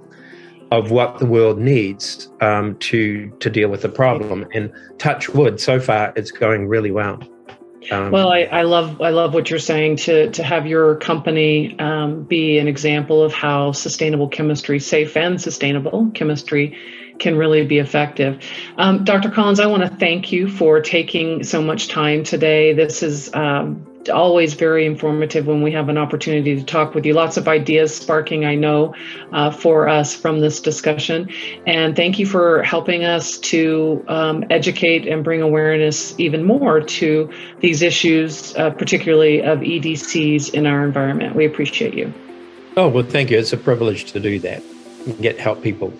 [0.72, 4.46] of what the world needs um, to to deal with the problem.
[4.54, 7.20] And touch wood, so far it's going really well.
[7.90, 11.78] Um, well, I, I, love I love what you're saying to to have your company
[11.78, 16.76] um, be an example of how sustainable chemistry, safe and sustainable chemistry,
[17.18, 18.44] can really be effective.
[18.76, 19.30] Um, Dr.
[19.30, 22.72] Collins, I want to thank you for taking so much time today.
[22.72, 27.14] This is um, always very informative when we have an opportunity to talk with you.
[27.14, 28.94] Lots of ideas sparking, I know,
[29.32, 31.28] uh, for us from this discussion.
[31.66, 37.30] And thank you for helping us to um, educate and bring awareness even more to
[37.60, 41.34] these issues, uh, particularly of EDCs in our environment.
[41.34, 42.12] We appreciate you.
[42.76, 43.38] Oh, well, thank you.
[43.38, 44.62] It's a privilege to do that,
[45.20, 45.92] get help people.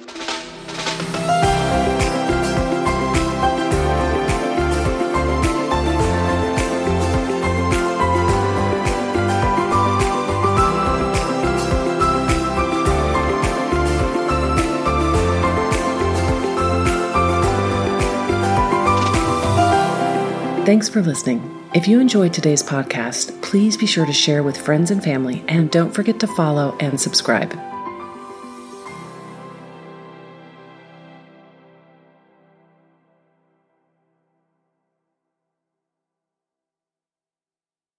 [20.67, 21.63] Thanks for listening.
[21.75, 25.71] If you enjoyed today's podcast, please be sure to share with friends and family and
[25.71, 27.57] don't forget to follow and subscribe.